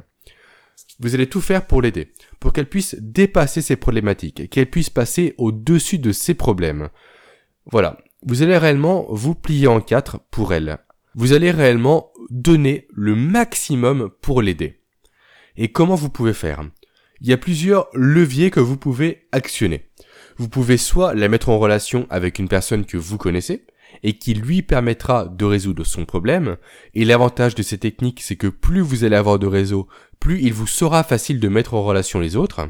Vous 1.00 1.14
allez 1.14 1.28
tout 1.28 1.40
faire 1.40 1.66
pour 1.66 1.82
l'aider, 1.82 2.12
pour 2.40 2.52
qu'elle 2.52 2.68
puisse 2.68 2.96
dépasser 3.00 3.62
ses 3.62 3.76
problématiques, 3.76 4.50
qu'elle 4.50 4.70
puisse 4.70 4.90
passer 4.90 5.34
au-dessus 5.38 5.98
de 5.98 6.12
ses 6.12 6.34
problèmes. 6.34 6.88
Voilà, 7.66 7.98
vous 8.22 8.42
allez 8.42 8.58
réellement 8.58 9.06
vous 9.08 9.34
plier 9.34 9.66
en 9.66 9.80
quatre 9.80 10.20
pour 10.30 10.52
elle, 10.52 10.78
vous 11.14 11.32
allez 11.32 11.50
réellement 11.50 12.12
donner 12.30 12.88
le 12.92 13.14
maximum 13.14 14.10
pour 14.20 14.42
l'aider. 14.42 14.80
Et 15.56 15.70
comment 15.70 15.94
vous 15.94 16.10
pouvez 16.10 16.34
faire? 16.34 16.62
Il 17.20 17.28
y 17.28 17.32
a 17.32 17.38
plusieurs 17.38 17.88
leviers 17.94 18.50
que 18.50 18.60
vous 18.60 18.76
pouvez 18.76 19.28
actionner. 19.32 19.88
Vous 20.36 20.48
pouvez 20.48 20.76
soit 20.76 21.14
la 21.14 21.28
mettre 21.28 21.48
en 21.48 21.58
relation 21.58 22.06
avec 22.10 22.38
une 22.38 22.48
personne 22.48 22.84
que 22.84 22.96
vous 22.96 23.18
connaissez 23.18 23.66
et 24.02 24.18
qui 24.18 24.34
lui 24.34 24.62
permettra 24.62 25.26
de 25.26 25.44
résoudre 25.44 25.84
son 25.84 26.04
problème. 26.04 26.56
Et 26.94 27.04
l'avantage 27.04 27.54
de 27.54 27.62
ces 27.62 27.78
techniques, 27.78 28.22
c'est 28.22 28.36
que 28.36 28.48
plus 28.48 28.80
vous 28.80 29.04
allez 29.04 29.16
avoir 29.16 29.38
de 29.38 29.46
réseau, 29.46 29.88
plus 30.18 30.42
il 30.42 30.52
vous 30.52 30.66
sera 30.66 31.04
facile 31.04 31.40
de 31.40 31.48
mettre 31.48 31.74
en 31.74 31.84
relation 31.84 32.18
les 32.18 32.36
autres. 32.36 32.68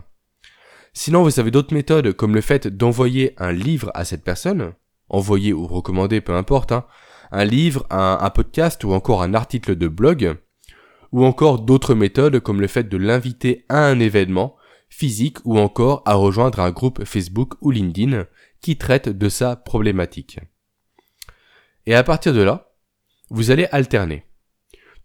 Sinon, 0.92 1.22
vous 1.22 1.40
avez 1.40 1.50
d'autres 1.50 1.74
méthodes 1.74 2.12
comme 2.12 2.34
le 2.34 2.40
fait 2.40 2.68
d'envoyer 2.68 3.34
un 3.38 3.52
livre 3.52 3.90
à 3.94 4.04
cette 4.04 4.22
personne, 4.22 4.74
envoyer 5.08 5.52
ou 5.52 5.66
recommander, 5.66 6.20
peu 6.20 6.34
importe, 6.34 6.72
hein, 6.72 6.84
un 7.32 7.44
livre, 7.44 7.84
un, 7.90 8.30
podcast 8.30 8.84
ou 8.84 8.92
encore 8.92 9.22
un 9.22 9.34
article 9.34 9.74
de 9.74 9.88
blog, 9.88 10.36
ou 11.10 11.24
encore 11.24 11.60
d'autres 11.60 11.94
méthodes 11.94 12.38
comme 12.40 12.60
le 12.60 12.68
fait 12.68 12.88
de 12.88 12.96
l'inviter 12.96 13.64
à 13.68 13.86
un 13.86 13.98
événement 13.98 14.56
physique 14.96 15.38
ou 15.44 15.58
encore 15.58 16.02
à 16.06 16.14
rejoindre 16.14 16.60
un 16.60 16.70
groupe 16.70 17.04
Facebook 17.04 17.54
ou 17.60 17.72
LinkedIn 17.72 18.26
qui 18.60 18.78
traite 18.78 19.08
de 19.08 19.28
sa 19.28 19.56
problématique. 19.56 20.38
Et 21.86 21.94
à 21.94 22.04
partir 22.04 22.32
de 22.32 22.42
là, 22.42 22.70
vous 23.28 23.50
allez 23.50 23.66
alterner. 23.72 24.24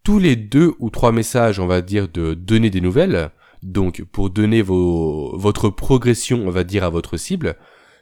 Tous 0.04 0.20
les 0.20 0.36
deux 0.36 0.74
ou 0.80 0.92
trois 0.92 1.12
messages, 1.12 1.60
on 1.60 1.66
va 1.66 1.82
dire, 1.82 2.08
de 2.08 2.36
donner 2.36 2.70
des 2.70 2.82
nouvelles, 2.82 3.32
donc 3.64 4.04
pour 4.04 4.30
donner 4.30 4.62
votre 4.62 5.70
progression, 5.70 6.48
on 6.48 6.52
va 6.52 6.64
dire, 6.64 6.84
à 6.84 6.90
votre 6.90 7.18
cible, 7.18 7.56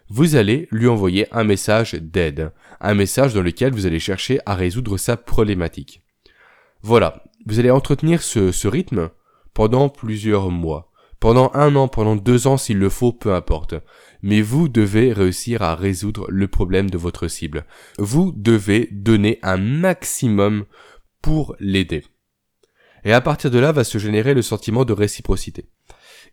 vous 0.09 0.35
allez 0.35 0.67
lui 0.71 0.87
envoyer 0.87 1.27
un 1.33 1.45
message 1.45 1.93
d'aide, 1.93 2.51
un 2.81 2.93
message 2.95 3.33
dans 3.33 3.41
lequel 3.41 3.73
vous 3.73 3.85
allez 3.85 3.99
chercher 3.99 4.39
à 4.45 4.55
résoudre 4.55 4.97
sa 4.97 5.15
problématique. 5.15 6.03
Voilà, 6.81 7.23
vous 7.45 7.59
allez 7.59 7.71
entretenir 7.71 8.21
ce 8.21 8.67
rythme 8.67 9.09
pendant 9.53 9.89
plusieurs 9.89 10.51
mois, 10.51 10.91
pendant 11.19 11.51
un 11.53 11.75
an, 11.75 11.87
pendant 11.87 12.15
deux 12.15 12.47
ans 12.47 12.57
s'il 12.57 12.77
le 12.77 12.89
faut, 12.89 13.11
peu 13.11 13.33
importe. 13.33 13.75
Mais 14.21 14.41
vous 14.41 14.67
devez 14.69 15.13
réussir 15.13 15.61
à 15.61 15.75
résoudre 15.75 16.25
le 16.29 16.47
problème 16.47 16.89
de 16.89 16.97
votre 16.97 17.27
cible. 17.27 17.65
Vous 17.97 18.33
devez 18.35 18.89
donner 18.91 19.39
un 19.43 19.57
maximum 19.57 20.65
pour 21.21 21.55
l'aider. 21.59 22.03
Et 23.03 23.13
à 23.13 23.21
partir 23.21 23.51
de 23.51 23.59
là 23.59 23.71
va 23.71 23.83
se 23.83 23.97
générer 23.97 24.33
le 24.33 24.41
sentiment 24.41 24.85
de 24.85 24.93
réciprocité. 24.93 25.65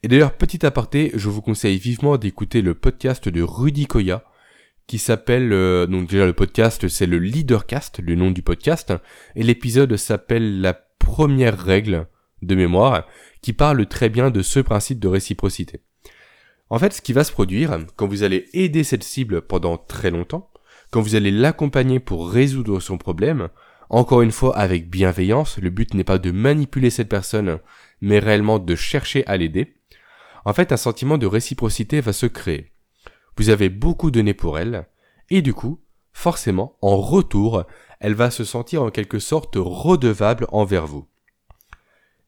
Et 0.03 0.09
d'ailleurs, 0.09 0.33
petit 0.33 0.66
aparté, 0.66 1.12
je 1.14 1.29
vous 1.29 1.40
conseille 1.40 1.79
vivement 1.79 2.16
d'écouter 2.16 2.62
le 2.62 2.75
podcast 2.75 3.29
de 3.29 3.42
Rudy 3.42 3.87
Koya, 3.87 4.25
qui 4.87 4.99
s'appelle, 4.99 5.53
euh, 5.53 5.87
donc 5.87 6.09
déjà 6.09 6.27
le 6.27 6.35
podcast 6.35 6.88
c'est 6.88 7.07
le 7.07 7.18
Leadercast, 7.18 8.01
le 8.01 8.14
nom 8.14 8.31
du 8.31 8.42
podcast, 8.42 8.92
et 9.35 9.42
l'épisode 9.42 9.97
s'appelle 9.97 10.61
La 10.61 10.75
première 10.75 11.59
règle 11.59 12.07
de 12.42 12.55
mémoire, 12.55 13.07
qui 13.44 13.52
parle 13.52 13.85
très 13.85 14.09
bien 14.09 14.30
de 14.30 14.40
ce 14.40 14.59
principe 14.59 14.98
de 14.98 15.07
réciprocité. 15.07 15.83
En 16.70 16.78
fait, 16.78 16.94
ce 16.94 17.02
qui 17.02 17.12
va 17.12 17.24
se 17.24 17.33
produire, 17.33 17.76
quand 17.94 18.07
vous 18.07 18.22
allez 18.22 18.48
aider 18.54 18.85
cette 18.85 19.04
cible 19.04 19.42
pendant 19.42 19.76
très 19.76 20.11
longtemps, 20.11 20.50
quand 20.90 21.02
vous 21.02 21.14
allez 21.14 21.30
l'accompagner 21.30 22.00
pour 22.00 22.30
résoudre 22.30 22.80
son 22.80 22.96
problème, 22.96 23.50
encore 23.90 24.22
une 24.22 24.33
fois 24.33 24.57
avec 24.57 24.88
bienveillance, 24.88 25.59
le 25.59 25.68
but 25.68 25.92
n'est 25.92 26.04
pas 26.04 26.16
de 26.16 26.30
manipuler 26.30 26.88
cette 26.88 27.11
personne, 27.11 27.59
mais 28.00 28.18
réellement 28.18 28.59
de 28.59 28.74
chercher 28.74 29.26
à 29.26 29.37
l'aider, 29.37 29.74
en 30.46 30.54
fait, 30.54 30.72
un 30.72 30.78
sentiment 30.78 31.18
de 31.18 31.26
réciprocité 31.26 32.00
va 32.00 32.14
se 32.14 32.24
créer. 32.24 32.72
Vous 33.37 33.50
avez 33.50 33.68
beaucoup 33.68 34.11
donné 34.11 34.33
pour 34.33 34.59
elle, 34.59 34.87
et 35.28 35.42
du 35.42 35.52
coup, 35.52 35.83
forcément, 36.14 36.78
en 36.80 36.96
retour, 36.96 37.64
elle 38.00 38.14
va 38.14 38.30
se 38.30 38.44
sentir 38.44 38.83
en 38.83 38.90
quelque 38.90 39.18
sorte 39.18 39.57
redevable 39.57 40.46
envers 40.50 40.87
vous. 40.87 41.07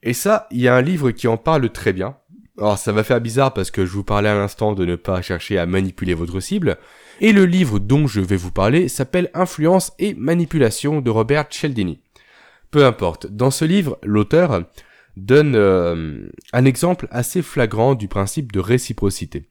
Et 0.07 0.13
ça, 0.13 0.47
il 0.53 0.61
y 0.61 0.69
a 0.69 0.77
un 0.77 0.83
livre 0.83 1.11
qui 1.11 1.27
en 1.27 1.37
parle 1.37 1.69
très 1.71 1.93
bien. 1.93 2.17
Alors 2.59 2.79
ça 2.79 2.93
va 2.93 3.03
faire 3.03 3.21
bizarre 3.21 3.53
parce 3.53 3.73
que 3.73 3.85
je 3.85 3.91
vous 3.91 4.05
parlais 4.05 4.29
à 4.29 4.37
l'instant 4.37 4.73
de 4.73 4.85
ne 4.85 4.95
pas 4.95 5.21
chercher 5.21 5.59
à 5.59 5.67
manipuler 5.67 6.15
votre 6.15 6.39
cible, 6.39 6.79
et 7.21 7.33
le 7.33 7.45
livre 7.45 7.81
dont 7.81 8.07
je 8.07 8.21
vais 8.21 8.37
vous 8.37 8.53
parler 8.53 8.87
s'appelle 8.87 9.31
Influence 9.35 9.93
et 9.99 10.15
manipulation 10.15 11.01
de 11.01 11.11
Robert 11.11 11.49
Cialdini. 11.51 11.99
Peu 12.71 12.87
importe, 12.87 13.27
dans 13.27 13.51
ce 13.51 13.65
livre, 13.65 13.99
l'auteur 14.05 14.63
donne 15.17 15.57
euh, 15.57 16.29
un 16.53 16.65
exemple 16.65 17.09
assez 17.11 17.43
flagrant 17.43 17.97
du 17.97 18.07
principe 18.07 18.53
de 18.53 18.61
réciprocité. 18.61 19.49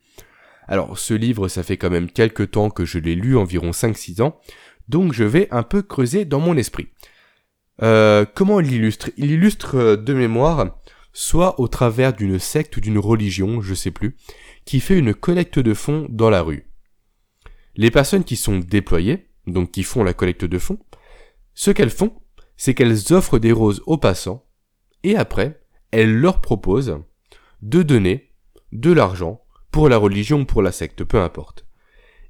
Alors 0.70 0.98
ce 0.98 1.13
livre, 1.13 1.50
ça 1.50 1.63
fait 1.63 1.76
quand 1.76 1.89
même 1.89 2.10
quelques 2.10 2.52
temps 2.52 2.70
que 2.70 2.86
je 2.86 2.98
l'ai 2.98 3.15
lu, 3.15 3.36
environ 3.36 3.72
5-6 3.72 4.22
ans, 4.22 4.39
donc 4.88 5.12
je 5.12 5.26
vais 5.26 5.50
un 5.52 5.63
peu 5.63 5.82
creuser 5.82 6.24
dans 6.24 6.39
mon 6.39 6.56
esprit. 6.56 6.88
Euh, 7.82 8.26
comment 8.34 8.60
il 8.60 8.72
illustre 8.72 9.12
Il 9.18 9.32
illustre 9.32 9.76
euh, 9.76 9.96
de 9.98 10.14
mémoire, 10.14 10.78
soit 11.14 11.60
au 11.60 11.68
travers 11.68 12.14
d'une 12.14 12.40
secte 12.40 12.78
ou 12.78 12.82
d'une 12.82 13.00
religion, 13.00 13.62
je 13.62 13.74
sais 13.74 13.92
plus, 13.92 14.16
qui 14.66 14.80
fait 14.80 14.98
une 14.98 15.14
collecte 15.14 15.60
de 15.60 15.74
fonds 15.74 16.08
dans 16.10 16.30
la 16.30 16.42
rue. 16.42 16.70
Les 17.76 17.92
personnes 17.92 18.24
qui 18.24 18.36
sont 18.36 18.60
déployées, 18.60 19.28
donc 19.48 19.72
qui 19.72 19.84
font 19.84 20.04
la 20.04 20.14
collecte 20.14 20.46
de 20.46 20.60
fonds, 20.60 20.80
ce 21.54 21.72
qu'elles 21.72 21.90
font, 21.90 22.14
c'est 22.58 22.74
qu'elles 22.74 23.14
offrent 23.14 23.40
des 23.40 23.52
roses 23.52 23.82
aux 23.86 23.98
passants, 23.98 24.46
et 25.04 25.16
après, 25.16 25.62
elles 25.92 26.16
leur 26.16 26.42
proposent 26.42 26.98
de 27.62 27.84
donner 27.84 28.32
de 28.72 28.92
l'argent 28.92 29.42
pour 29.72 29.90
la 29.90 29.98
religion 29.98 30.42
ou 30.42 30.46
pour 30.46 30.62
la 30.62 30.72
secte, 30.72 31.04
peu 31.04 31.20
importe. 31.22 31.66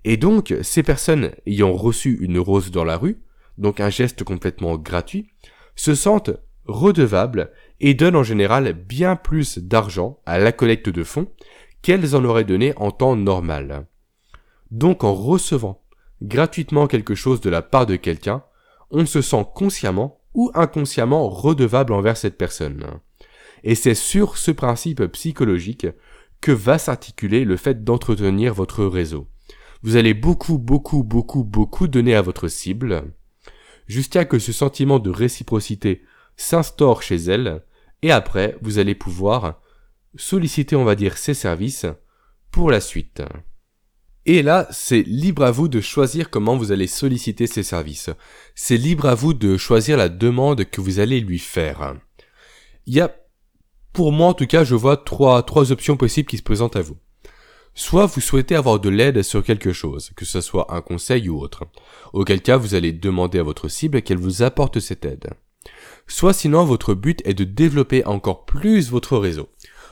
Et 0.04 0.18
donc, 0.18 0.54
ces 0.62 0.84
personnes 0.84 1.32
ayant 1.46 1.74
reçu 1.74 2.18
une 2.22 2.40
rose 2.40 2.72
dans 2.72 2.84
la 2.84 2.98
rue, 2.98 3.18
donc 3.58 3.80
un 3.80 3.90
geste 3.90 4.24
complètement 4.24 4.78
gratuit, 4.78 5.30
se 5.76 5.96
sentent 5.96 6.32
redevables 6.66 7.52
et 7.80 7.94
donnent 7.94 8.16
en 8.16 8.24
général 8.24 8.74
bien 8.74 9.16
plus 9.16 9.60
d'argent 9.60 10.20
à 10.26 10.40
la 10.40 10.52
collecte 10.52 10.90
de 10.90 11.04
fonds 11.04 11.28
qu'elles 11.82 12.16
en 12.16 12.24
auraient 12.26 12.44
donné 12.44 12.74
en 12.78 12.92
temps 12.92 13.16
normal. 13.16 13.88
Donc 14.72 15.04
en 15.04 15.14
recevant 15.14 15.84
gratuitement 16.22 16.88
quelque 16.88 17.16
chose 17.16 17.42
de 17.42 17.50
la 17.50 17.62
part 17.62 17.86
de 17.86 17.96
quelqu'un, 17.96 18.44
on 18.92 19.06
se 19.06 19.22
sent 19.22 19.46
consciemment 19.54 20.20
ou 20.34 20.52
inconsciemment 20.54 21.30
redevable 21.30 21.94
envers 21.94 22.18
cette 22.18 22.38
personne. 22.38 22.86
Et 23.64 23.76
c'est 23.76 23.96
sur 23.96 24.38
ce 24.38 24.52
principe 24.52 25.06
psychologique 25.08 25.88
que 26.42 26.52
va 26.52 26.78
s'articuler 26.78 27.46
le 27.46 27.58
fait 27.58 27.84
d'entretenir 27.84 28.54
votre 28.54 28.86
réseau. 28.86 29.28
Vous 29.82 29.96
allez 29.96 30.14
beaucoup, 30.14 30.58
beaucoup, 30.58 31.04
beaucoup, 31.04 31.44
beaucoup 31.44 31.88
donner 31.88 32.16
à 32.16 32.22
votre 32.22 32.48
cible, 32.48 33.04
jusqu'à 33.88 34.26
que 34.26 34.40
ce 34.40 34.52
sentiment 34.52 35.00
de 35.00 35.10
réciprocité 35.10 36.04
s'instaure 36.38 37.02
chez 37.02 37.16
elle, 37.16 37.64
et 38.02 38.12
après, 38.12 38.58
vous 38.62 38.78
allez 38.78 38.96
pouvoir 38.96 39.62
solliciter, 40.16 40.76
on 40.76 40.84
va 40.84 40.96
dire, 40.96 41.18
ses 41.18 41.34
services 41.34 41.86
pour 42.52 42.72
la 42.72 42.82
suite. 42.82 43.22
Et 44.26 44.42
là, 44.42 44.68
c'est 44.72 45.04
libre 45.04 45.44
à 45.44 45.52
vous 45.52 45.68
de 45.68 45.82
choisir 45.82 46.30
comment 46.30 46.58
vous 46.58 46.72
allez 46.72 46.88
solliciter 46.88 47.46
ses 47.46 47.64
services. 47.64 48.10
C'est 48.56 48.78
libre 48.78 49.06
à 49.06 49.14
vous 49.14 49.34
de 49.34 49.56
choisir 49.56 49.98
la 49.98 50.10
demande 50.10 50.66
que 50.66 50.82
vous 50.82 51.00
allez 51.00 51.20
lui 51.20 51.38
faire. 51.38 51.96
Il 52.88 52.96
y 52.96 53.02
a, 53.02 53.16
pour 53.94 54.12
moi 54.12 54.28
en 54.28 54.34
tout 54.34 54.48
cas, 54.48 54.64
je 54.64 54.74
vois 54.74 54.98
trois, 54.98 55.44
trois 55.44 55.72
options 55.72 55.96
possibles 55.96 56.28
qui 56.28 56.38
se 56.38 56.44
présentent 56.44 56.76
à 56.76 56.82
vous. 56.82 56.98
Soit 57.78 58.06
vous 58.06 58.22
souhaitez 58.22 58.56
avoir 58.56 58.80
de 58.80 58.88
l'aide 58.88 59.22
sur 59.22 59.44
quelque 59.44 59.74
chose, 59.74 60.12
que 60.16 60.24
ce 60.24 60.40
soit 60.40 60.74
un 60.74 60.80
conseil 60.82 61.28
ou 61.28 61.42
autre, 61.42 61.66
auquel 62.14 62.42
cas 62.42 62.56
vous 62.56 62.74
allez 62.74 62.94
demander 62.94 63.38
à 63.38 63.44
votre 63.44 63.68
cible 63.68 64.02
qu'elle 64.02 64.18
vous 64.18 64.44
apporte 64.44 64.80
cette 64.80 65.04
aide. 65.04 65.32
Soit 66.08 66.32
sinon 66.32 66.64
votre 66.64 66.94
but 66.94 67.22
est 67.26 67.34
de 67.34 67.44
développer 67.44 68.06
encore 68.06 68.46
plus 68.46 68.90
votre 68.90 69.18
réseau, 69.18 69.50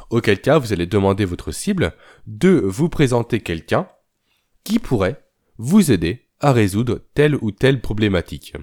auquel 0.09 0.39
cas 0.39 0.59
vous 0.59 0.71
allez 0.71 0.85
demander 0.85 1.23
à 1.23 1.27
votre 1.27 1.51
cible 1.51 1.93
de 2.25 2.51
vous 2.63 2.87
présenter 2.87 3.41
quelqu'un 3.41 3.89
qui 4.63 4.79
pourrait 4.79 5.21
vous 5.57 5.91
aider 5.91 6.29
à 6.39 6.53
résoudre 6.53 7.01
telle 7.13 7.35
ou 7.35 7.51
telle 7.51 7.81
problématique. 7.81 8.53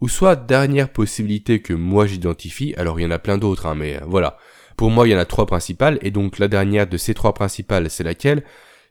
Ou 0.00 0.08
soit 0.08 0.34
dernière 0.34 0.92
possibilité 0.92 1.60
que 1.60 1.74
moi 1.74 2.06
j'identifie, 2.06 2.74
alors 2.76 2.98
il 2.98 3.02
y 3.02 3.06
en 3.06 3.10
a 3.10 3.18
plein 3.18 3.36
d'autres, 3.36 3.66
hein, 3.66 3.74
mais 3.74 4.00
voilà, 4.06 4.38
pour 4.76 4.90
moi, 4.90 5.06
il 5.06 5.12
y 5.12 5.14
en 5.14 5.18
a 5.18 5.24
trois 5.24 5.46
principales, 5.46 5.98
et 6.02 6.10
donc 6.10 6.38
la 6.38 6.48
dernière 6.48 6.86
de 6.86 6.96
ces 6.96 7.14
trois 7.14 7.34
principales, 7.34 7.90
c'est 7.90 8.04
laquelle? 8.04 8.44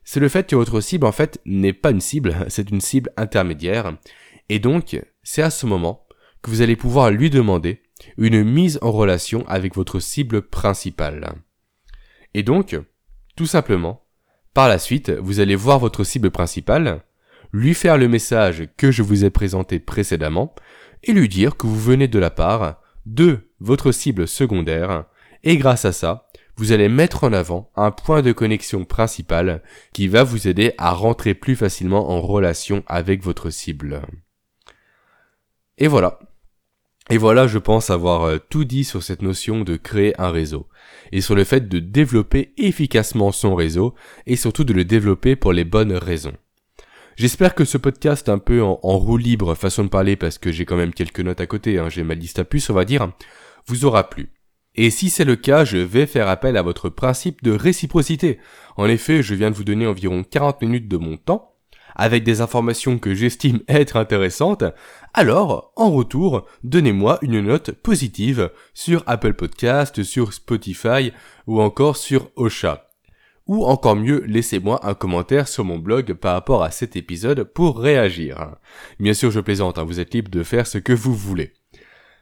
C'est 0.03 0.19
le 0.19 0.29
fait 0.29 0.47
que 0.47 0.55
votre 0.55 0.81
cible, 0.81 1.05
en 1.05 1.11
fait, 1.11 1.39
n'est 1.45 1.73
pas 1.73 1.91
une 1.91 2.01
cible, 2.01 2.35
c'est 2.47 2.69
une 2.69 2.81
cible 2.81 3.11
intermédiaire. 3.17 3.97
Et 4.49 4.59
donc, 4.59 5.01
c'est 5.23 5.41
à 5.41 5.49
ce 5.49 5.65
moment 5.65 6.05
que 6.41 6.51
vous 6.51 6.61
allez 6.61 6.75
pouvoir 6.75 7.09
lui 7.09 7.29
demander 7.29 7.81
une 8.17 8.43
mise 8.43 8.77
en 8.81 8.91
relation 8.91 9.47
avec 9.47 9.75
votre 9.75 9.99
cible 9.99 10.43
principale. 10.43 11.33
Et 12.33 12.43
donc, 12.43 12.77
tout 13.35 13.47
simplement, 13.47 14.05
par 14.53 14.67
la 14.67 14.77
suite, 14.77 15.09
vous 15.09 15.39
allez 15.39 15.55
voir 15.55 15.79
votre 15.79 16.03
cible 16.03 16.29
principale, 16.29 17.01
lui 17.51 17.73
faire 17.73 17.97
le 17.97 18.07
message 18.07 18.67
que 18.77 18.91
je 18.91 19.01
vous 19.01 19.25
ai 19.25 19.29
présenté 19.29 19.79
précédemment, 19.79 20.53
et 21.03 21.13
lui 21.13 21.29
dire 21.29 21.57
que 21.57 21.67
vous 21.67 21.79
venez 21.79 22.07
de 22.07 22.19
la 22.19 22.29
part 22.29 22.81
de 23.05 23.49
votre 23.59 23.91
cible 23.91 24.27
secondaire, 24.27 25.05
et 25.45 25.57
grâce 25.57 25.85
à 25.85 25.93
ça, 25.93 26.27
vous 26.57 26.71
allez 26.71 26.89
mettre 26.89 27.23
en 27.23 27.33
avant 27.33 27.71
un 27.75 27.91
point 27.91 28.21
de 28.21 28.31
connexion 28.31 28.85
principal 28.85 29.61
qui 29.93 30.07
va 30.07 30.23
vous 30.23 30.47
aider 30.47 30.73
à 30.77 30.91
rentrer 30.91 31.33
plus 31.33 31.55
facilement 31.55 32.11
en 32.11 32.21
relation 32.21 32.83
avec 32.87 33.23
votre 33.23 33.49
cible. 33.49 34.01
Et 35.77 35.87
voilà. 35.87 36.19
Et 37.09 37.17
voilà, 37.17 37.45
je 37.45 37.59
pense 37.59 37.91
avoir 37.91 38.23
euh, 38.23 38.39
tout 38.49 38.63
dit 38.63 38.83
sur 38.83 39.03
cette 39.03 39.21
notion 39.21 39.61
de 39.61 39.75
créer 39.75 40.19
un 40.19 40.31
réseau, 40.31 40.67
et 41.11 41.21
sur 41.21 41.35
le 41.35 41.43
fait 41.43 41.69
de 41.69 41.77
développer 41.77 42.53
efficacement 42.57 43.31
son 43.31 43.53
réseau, 43.53 43.93
et 44.25 44.35
surtout 44.35 44.63
de 44.63 44.73
le 44.73 44.85
développer 44.85 45.35
pour 45.35 45.53
les 45.53 45.65
bonnes 45.65 45.93
raisons. 45.93 46.33
J'espère 47.15 47.53
que 47.53 47.63
ce 47.63 47.77
podcast 47.77 48.27
un 48.27 48.39
peu 48.39 48.63
en, 48.63 48.75
roue 48.75 49.17
libre, 49.17 49.53
façon 49.53 49.83
de 49.83 49.89
parler, 49.89 50.15
parce 50.15 50.39
que 50.39 50.51
j'ai 50.51 50.65
quand 50.65 50.77
même 50.77 50.95
quelques 50.95 51.19
notes 51.19 51.41
à 51.41 51.45
côté, 51.45 51.77
hein, 51.77 51.89
j'ai 51.89 52.03
ma 52.03 52.15
liste 52.15 52.39
à 52.39 52.43
puce, 52.43 52.71
on 52.71 52.73
va 52.73 52.85
dire, 52.85 53.11
vous 53.67 53.85
aura 53.85 54.09
plu. 54.09 54.34
Et 54.75 54.89
si 54.89 55.09
c'est 55.09 55.25
le 55.25 55.35
cas, 55.35 55.63
je 55.65 55.77
vais 55.77 56.05
faire 56.05 56.27
appel 56.27 56.57
à 56.57 56.61
votre 56.61 56.89
principe 56.89 57.43
de 57.43 57.51
réciprocité. 57.51 58.39
En 58.77 58.85
effet, 58.85 59.23
je 59.23 59.33
viens 59.33 59.51
de 59.51 59.55
vous 59.55 59.63
donner 59.63 59.87
environ 59.87 60.23
40 60.23 60.61
minutes 60.61 60.87
de 60.87 60.97
mon 60.97 61.17
temps, 61.17 61.53
avec 61.95 62.23
des 62.23 62.41
informations 62.41 62.99
que 62.99 63.13
j'estime 63.13 63.61
être 63.69 63.95
intéressantes, 63.95 64.65
alors, 65.13 65.71
en 65.77 65.91
retour, 65.91 66.45
donnez-moi 66.65 67.19
une 67.21 67.39
note 67.39 67.71
positive 67.71 68.51
sur 68.73 69.01
Apple 69.07 69.33
Podcast, 69.33 70.03
sur 70.03 70.33
Spotify 70.33 71.13
ou 71.47 71.61
encore 71.61 71.95
sur 71.95 72.31
Ocha. 72.35 72.89
Ou 73.47 73.63
encore 73.65 73.95
mieux, 73.95 74.23
laissez-moi 74.25 74.81
un 74.83 74.93
commentaire 74.93 75.47
sur 75.47 75.63
mon 75.63 75.77
blog 75.77 76.15
par 76.15 76.33
rapport 76.33 76.63
à 76.63 76.71
cet 76.71 76.97
épisode 76.97 77.43
pour 77.43 77.79
réagir. 77.79 78.55
Bien 78.99 79.13
sûr, 79.13 79.31
je 79.31 79.39
plaisante, 79.39 79.77
hein, 79.77 79.85
vous 79.85 80.01
êtes 80.01 80.13
libre 80.13 80.31
de 80.31 80.43
faire 80.43 80.67
ce 80.67 80.79
que 80.79 80.91
vous 80.93 81.15
voulez. 81.15 81.53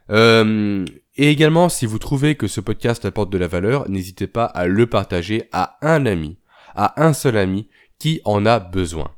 Euh, 0.10 0.86
et 1.16 1.30
également, 1.30 1.70
si 1.70 1.86
vous 1.86 2.00
trouvez 2.00 2.36
que 2.36 2.48
ce 2.48 2.62
podcast 2.62 3.06
apporte 3.06 3.30
de 3.30 3.38
la 3.38 3.48
valeur, 3.48 3.90
n'hésitez 3.90 4.28
pas 4.28 4.46
à 4.46 4.66
le 4.66 4.88
partager 4.88 5.48
à 5.52 5.78
un 5.82 6.06
ami, 6.06 6.38
à 6.76 7.04
un 7.04 7.14
seul 7.14 7.38
ami 7.38 7.70
qui 8.00 8.22
en 8.26 8.46
a 8.46 8.60
besoin. 8.60 9.12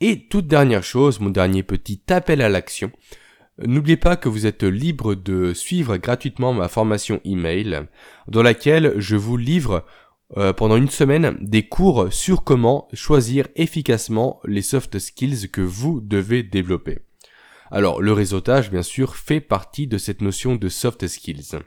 Et 0.00 0.26
toute 0.28 0.46
dernière 0.46 0.84
chose, 0.84 1.20
mon 1.20 1.30
dernier 1.30 1.62
petit 1.62 2.02
appel 2.08 2.42
à 2.42 2.48
l'action, 2.48 2.92
N'oubliez 3.66 3.96
pas 3.96 4.16
que 4.16 4.28
vous 4.28 4.46
êtes 4.46 4.62
libre 4.62 5.16
de 5.16 5.52
suivre 5.52 5.96
gratuitement 5.96 6.52
ma 6.52 6.68
formation 6.68 7.20
email 7.24 7.86
dans 8.28 8.42
laquelle 8.42 8.94
je 8.98 9.16
vous 9.16 9.36
livre 9.36 9.84
euh, 10.36 10.52
pendant 10.52 10.76
une 10.76 10.88
semaine 10.88 11.36
des 11.40 11.66
cours 11.66 12.12
sur 12.12 12.44
comment 12.44 12.86
choisir 12.92 13.48
efficacement 13.56 14.40
les 14.44 14.62
soft 14.62 14.98
skills 15.00 15.50
que 15.50 15.60
vous 15.60 16.00
devez 16.00 16.44
développer. 16.44 17.00
Alors, 17.70 18.00
le 18.00 18.12
réseautage, 18.12 18.70
bien 18.70 18.82
sûr, 18.82 19.16
fait 19.16 19.40
partie 19.40 19.86
de 19.86 19.98
cette 19.98 20.22
notion 20.22 20.56
de 20.56 20.68
soft 20.68 21.06
skills. 21.06 21.58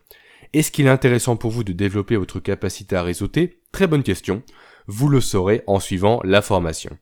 Est-ce 0.53 0.71
qu'il 0.71 0.87
est 0.87 0.89
intéressant 0.89 1.37
pour 1.37 1.51
vous 1.51 1.63
de 1.63 1.73
développer 1.73 2.17
votre 2.17 2.39
capacité 2.39 2.95
à 2.95 3.03
réseauter? 3.03 3.61
Très 3.71 3.87
bonne 3.87 4.03
question. 4.03 4.43
Vous 4.87 5.09
le 5.09 5.21
saurez 5.21 5.63
en 5.67 5.79
suivant 5.79 6.19
la 6.23 6.41
formation. 6.41 6.97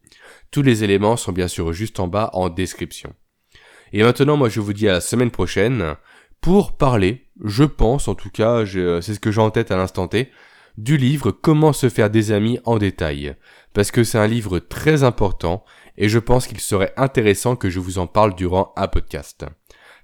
Tous 0.52 0.62
les 0.62 0.84
éléments 0.84 1.18
sont 1.18 1.32
bien 1.32 1.47
sûr 1.47 1.74
juste 1.74 2.00
en 2.00 2.08
bas 2.08 2.30
en 2.34 2.50
description. 2.50 3.14
Et 3.93 4.04
maintenant, 4.04 4.38
moi, 4.38 4.50
je 4.50 4.60
vous 4.60 4.74
dis 4.74 4.88
à 4.88 4.93
la 4.93 5.02
semaine 5.02 5.32
prochaine 5.32 5.95
pour 6.41 6.78
parler, 6.78 7.26
je 7.43 7.64
pense 7.64 8.08
en 8.08 8.16
tout 8.16 8.30
cas, 8.30 8.66
c'est 8.66 9.14
ce 9.14 9.20
que 9.20 9.32
j'ai 9.32 9.41
en 9.41 9.50
tête 9.50 9.72
à 9.72 9.78
l'instant 9.78 10.08
T, 10.08 10.30
du 10.78 10.97
livre 10.97 11.32
Comment 11.32 11.74
se 11.74 11.89
faire 11.89 12.10
des 12.10 12.32
amis 12.32 12.60
en 12.64 12.78
détail. 12.78 13.36
Parce 13.74 13.91
que 13.91 14.04
c'est 14.04 14.18
un 14.18 14.28
livre 14.28 14.60
très 14.60 15.04
important 15.04 15.66
et 16.00 16.10
je 16.10 16.18
pense 16.18 16.47
qu'il 16.47 16.60
serait 16.60 16.93
intéressant 16.97 17.56
que 17.56 17.70
je 17.70 17.80
vous 17.80 18.00
en 18.00 18.08
parle 18.08 18.34
durant 18.34 18.74
un 18.78 18.88
podcast. 18.88 19.45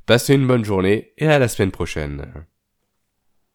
Passez 0.05 0.35
une 0.35 0.45
bonne 0.45 0.65
journée 0.65 1.13
et 1.17 1.27
à 1.27 1.39
la 1.39 1.47
semaine 1.47 1.71
prochaine. 1.71 2.45